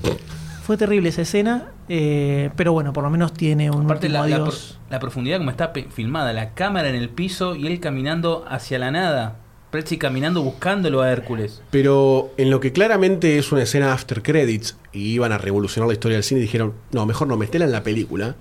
[0.63, 4.29] Fue terrible esa escena, eh, pero bueno, por lo menos tiene un Aparte último la,
[4.29, 4.75] la, adiós.
[4.79, 8.79] pro- la profundidad como está filmada, la cámara en el piso y él caminando hacia
[8.79, 9.37] la nada.
[9.71, 11.61] Pretzi caminando buscándolo a Hércules.
[11.71, 15.93] Pero en lo que claramente es una escena after credits y iban a revolucionar la
[15.93, 18.35] historia del cine, dijeron, no, mejor no, metela en la película.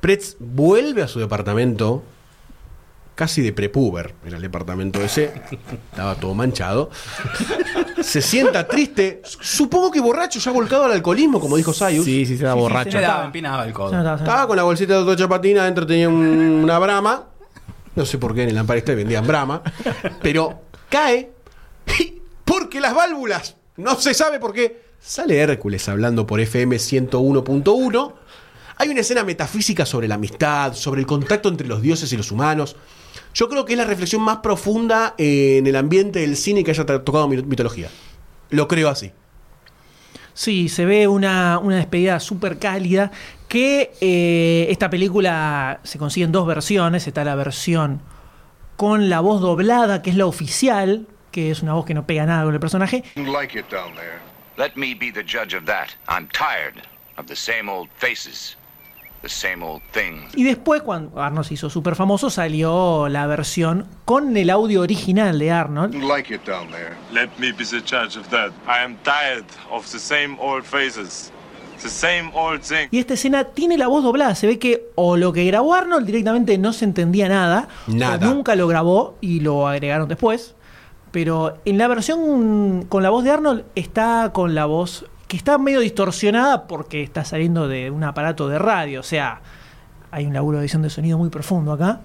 [0.00, 2.02] Pretz vuelve a su departamento,
[3.16, 5.32] casi de prepuber, era el departamento ese,
[5.90, 6.90] estaba todo manchado.
[8.00, 12.04] Se sienta triste, supongo que borracho, ya volcado al alcoholismo, como dijo Sayus.
[12.04, 12.92] Sí, sí, se da borracho.
[12.92, 13.90] Se daba, empinaba el codo.
[13.90, 14.34] Se notaba, se notaba.
[14.36, 17.24] Estaba con la bolsita de Dolce Patina, adentro tenía un- una brama.
[17.96, 19.62] No sé por qué en el Empire State vendían brama.
[20.22, 20.60] Pero
[20.90, 21.30] cae
[22.44, 24.82] porque las válvulas, no se sabe por qué.
[25.00, 28.12] Sale Hércules hablando por FM 101.1.
[28.78, 32.30] Hay una escena metafísica sobre la amistad, sobre el contacto entre los dioses y los
[32.30, 32.76] humanos.
[33.34, 36.84] Yo creo que es la reflexión más profunda en el ambiente del cine que haya
[36.86, 37.88] tocado mit- mitología.
[38.50, 39.12] Lo creo así.
[40.34, 43.10] Sí, se ve una, una despedida súper cálida.
[43.48, 47.06] Que eh, esta película se consigue en dos versiones.
[47.06, 48.00] Está la versión
[48.76, 52.26] con la voz doblada, que es la oficial, que es una voz que no pega
[52.26, 53.04] nada con el personaje.
[53.14, 54.18] Like it down there.
[54.58, 55.88] Let me be the judge of that.
[56.08, 56.82] I'm tired
[57.16, 58.56] of the same old faces, the same old things.
[60.34, 65.38] Y después, cuando Arnold se hizo súper famoso, salió la versión con el audio original
[65.38, 65.94] de Arnold.
[65.94, 66.94] Like it down there.
[67.12, 68.50] Let me be the judge of that.
[68.66, 71.30] I am tired of the same old faces,
[71.82, 72.88] the same old thing.
[72.90, 74.34] Y esta escena tiene la voz doblada.
[74.34, 78.28] Se ve que o lo que grabó Arnold directamente no se entendía nada, Nada.
[78.30, 80.54] o nunca lo grabó y lo agregaron después.
[81.12, 85.58] Pero en la versión con la voz de Arnold está con la voz que está
[85.58, 89.00] medio distorsionada porque está saliendo de un aparato de radio.
[89.00, 89.40] O sea,
[90.10, 92.00] hay un laburo de edición de sonido muy profundo acá.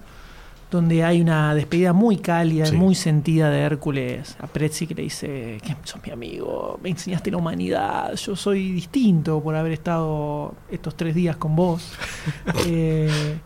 [0.71, 2.77] Donde hay una despedida muy cálida, Sí.
[2.77, 7.29] muy sentida de Hércules a Pretzi que le dice que sos mi amigo, me enseñaste
[7.29, 11.91] la humanidad, yo soy distinto por haber estado estos tres días con vos.
[12.67, 13.37] Eh,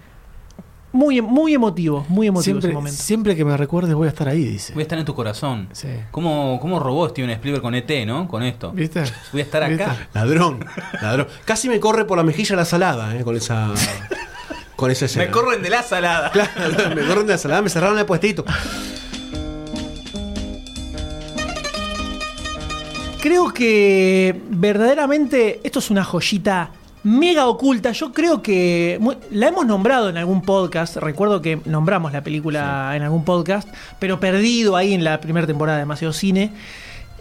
[0.95, 3.03] muy, muy emotivo, muy emotivo Siempre, ese momento.
[3.03, 4.73] siempre que me recuerdes voy a estar ahí, dice.
[4.73, 5.67] Voy a estar en tu corazón.
[5.73, 5.89] Sí.
[6.09, 8.29] ¿Cómo, ¿Cómo robó Steven Spielberg con ET, no?
[8.29, 8.71] Con esto.
[8.71, 9.03] ¿Viste?
[9.33, 9.89] Voy a estar acá.
[9.89, 10.07] ¿Viste?
[10.13, 10.65] Ladrón,
[11.01, 11.27] ladrón.
[11.43, 13.73] Casi me corre por la mejilla la salada, eh, con esa.
[14.77, 15.25] Con esa escena.
[15.25, 16.31] Me corren de la salada.
[16.31, 18.45] Claro, me corren de la salada, me cerraron el puestito.
[23.21, 26.71] Creo que verdaderamente esto es una joyita
[27.05, 27.91] mega oculta.
[27.91, 28.99] Yo creo que
[29.29, 30.97] la hemos nombrado en algún podcast.
[30.97, 35.77] Recuerdo que nombramos la película en algún podcast, pero perdido ahí en la primera temporada
[35.77, 36.51] de Demasiado Cine.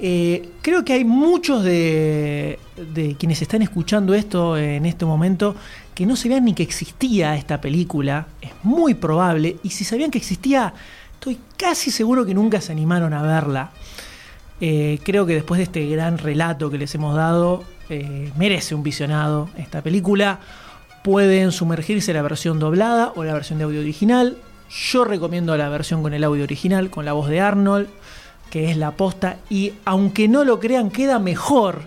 [0.01, 2.59] Eh, creo que hay muchos de,
[2.95, 5.55] de quienes están escuchando esto en este momento
[5.95, 8.27] que no sabían ni que existía esta película.
[8.41, 9.59] Es muy probable.
[9.63, 10.73] Y si sabían que existía,
[11.13, 13.71] estoy casi seguro que nunca se animaron a verla.
[14.63, 18.83] Eh, creo que después de este gran relato que les hemos dado, eh, merece un
[18.83, 20.41] visionado esta película.
[21.03, 24.39] Pueden sumergirse en la versión doblada o la versión de audio original.
[24.71, 27.89] Yo recomiendo la versión con el audio original, con la voz de Arnold,
[28.51, 29.37] que es la posta.
[29.51, 31.83] Y aunque no lo crean, queda mejor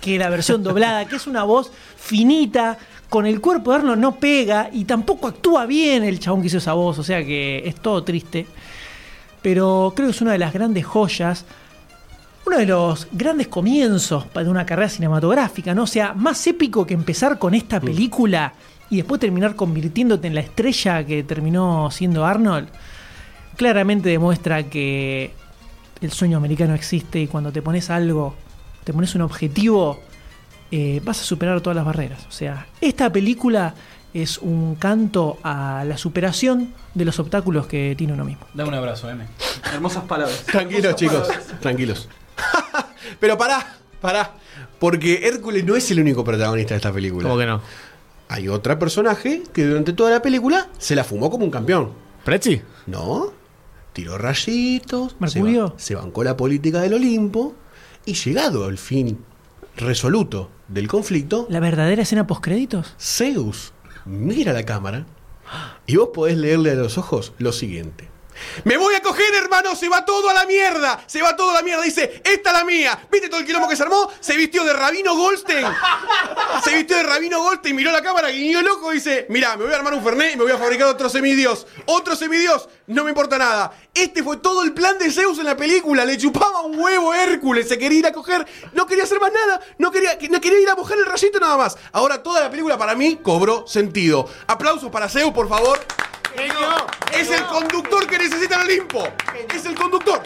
[0.00, 2.78] que la versión doblada, que es una voz finita.
[3.08, 6.56] Con el cuerpo de Arnold no pega y tampoco actúa bien el chabón que hizo
[6.56, 8.46] esa voz, o sea que es todo triste.
[9.42, 11.44] Pero creo que es una de las grandes joyas
[12.46, 15.84] uno de los grandes comienzos de una carrera cinematográfica, ¿no?
[15.84, 18.54] O sea, más épico que empezar con esta película
[18.90, 22.68] y después terminar convirtiéndote en la estrella que terminó siendo Arnold,
[23.56, 25.32] claramente demuestra que
[26.00, 28.34] el sueño americano existe y cuando te pones algo,
[28.84, 30.00] te pones un objetivo,
[30.70, 32.26] eh, vas a superar todas las barreras.
[32.28, 33.74] O sea, esta película
[34.12, 38.46] es un canto a la superación de los obstáculos que tiene uno mismo.
[38.52, 39.24] Dame un abrazo, M.
[39.72, 40.44] Hermosas palabras.
[40.44, 41.28] Tranquilos, chicos.
[41.60, 42.08] Tranquilos.
[43.20, 44.34] Pero pará, pará.
[44.78, 47.28] Porque Hércules no es el único protagonista de esta película.
[47.28, 47.60] ¿Cómo que no?
[48.28, 51.92] Hay otra personaje que durante toda la película se la fumó como un campeón.
[52.24, 52.62] ¿Pretzi?
[52.86, 53.32] No.
[53.92, 55.16] Tiró rayitos.
[55.20, 55.66] ¿Mercurio?
[55.68, 57.54] Se, ba- se bancó la política del Olimpo.
[58.04, 59.18] Y llegado al fin
[59.76, 62.94] resoluto del conflicto, La verdadera escena postcréditos.
[62.98, 63.72] Zeus
[64.04, 65.06] mira la cámara
[65.86, 68.08] y vos podés leerle a los ojos lo siguiente.
[68.64, 71.02] ¡Me voy a coger hermano, se va todo a la mierda.
[71.06, 71.82] Se va todo a la mierda.
[71.82, 73.06] Dice, esta es la mía.
[73.10, 74.10] ¿Viste todo el quilombo que se armó?
[74.20, 75.66] Se vistió de Rabino Goldstein.
[76.64, 79.76] Se vistió de Rabino Goldstein, miró la cámara, guiñó y dice, mirá, me voy a
[79.76, 81.66] armar un Fernet y me voy a fabricar otro semidios.
[81.86, 83.72] Otro semidios, no me importa nada.
[83.94, 86.04] Este fue todo el plan de Zeus en la película.
[86.04, 89.60] Le chupaba un huevo Hércules, se quería ir a coger, no quería hacer más nada,
[89.78, 91.76] no quería, no quería ir a mojar el rayito nada más.
[91.92, 94.28] Ahora toda la película para mí cobró sentido.
[94.46, 95.80] Aplausos para Zeus, por favor.
[97.12, 99.08] Es el conductor que necesita el Olimpo.
[99.54, 100.22] Es el conductor.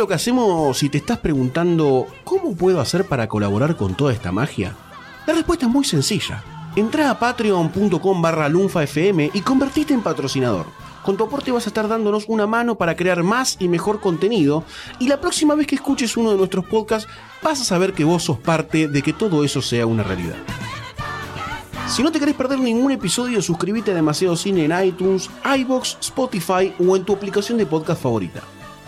[0.00, 4.32] Lo que hacemos si te estás preguntando cómo puedo hacer para colaborar con toda esta
[4.32, 4.74] magia?
[5.26, 6.42] La respuesta es muy sencilla.
[6.74, 10.64] Entra a patreon.com barra lunfafm y convertite en patrocinador.
[11.04, 14.64] Con tu aporte vas a estar dándonos una mano para crear más y mejor contenido
[14.98, 17.06] y la próxima vez que escuches uno de nuestros podcasts
[17.42, 20.36] vas a saber que vos sos parte de que todo eso sea una realidad.
[21.88, 25.28] Si no te querés perder ningún episodio, suscríbete a Demasiado Cine en iTunes,
[25.58, 28.40] iBox, Spotify o en tu aplicación de podcast favorita.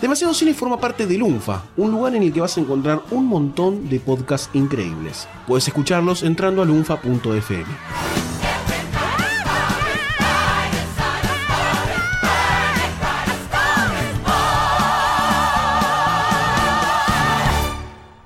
[0.03, 3.25] Demasiado Cine forma parte de Lunfa, un lugar en el que vas a encontrar un
[3.27, 5.29] montón de podcasts increíbles.
[5.47, 7.65] Puedes escucharlos entrando a lunfa.fm.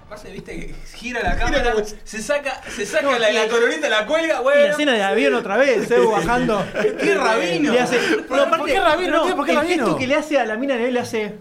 [0.07, 1.75] Aparte, viste que gira la cámara,
[2.05, 4.61] se saca, se saca la, la coronita, la cuelga, Y bueno.
[4.61, 6.65] la escena de avión otra vez, Zeus bajando.
[7.01, 7.73] ¡Qué rabino!
[7.73, 7.99] Le hace,
[8.31, 9.17] aparte, ¿Por qué rabino?
[9.17, 9.85] no, No por qué el rabino.
[9.85, 11.35] gesto que le hace a la mina de él le hace.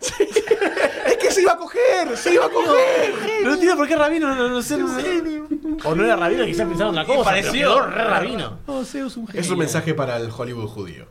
[0.00, 2.16] ¡Es que se iba a coger!
[2.16, 3.14] ¡Se iba a coger!
[3.44, 4.78] No entiendo por qué Rabino no, no, no sé.
[4.78, 5.42] no sé.
[5.84, 7.24] O no era Rabino, quizás pensaron la cosa.
[7.24, 7.52] pareció.
[7.52, 8.58] pero quedó re Rabino.
[8.66, 9.40] Oh, Zeus un genio.
[9.40, 11.06] Es un mensaje para el Hollywood judío.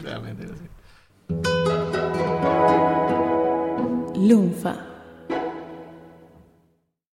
[0.00, 0.68] Claramente, no sé.
[4.18, 4.87] Lunfa.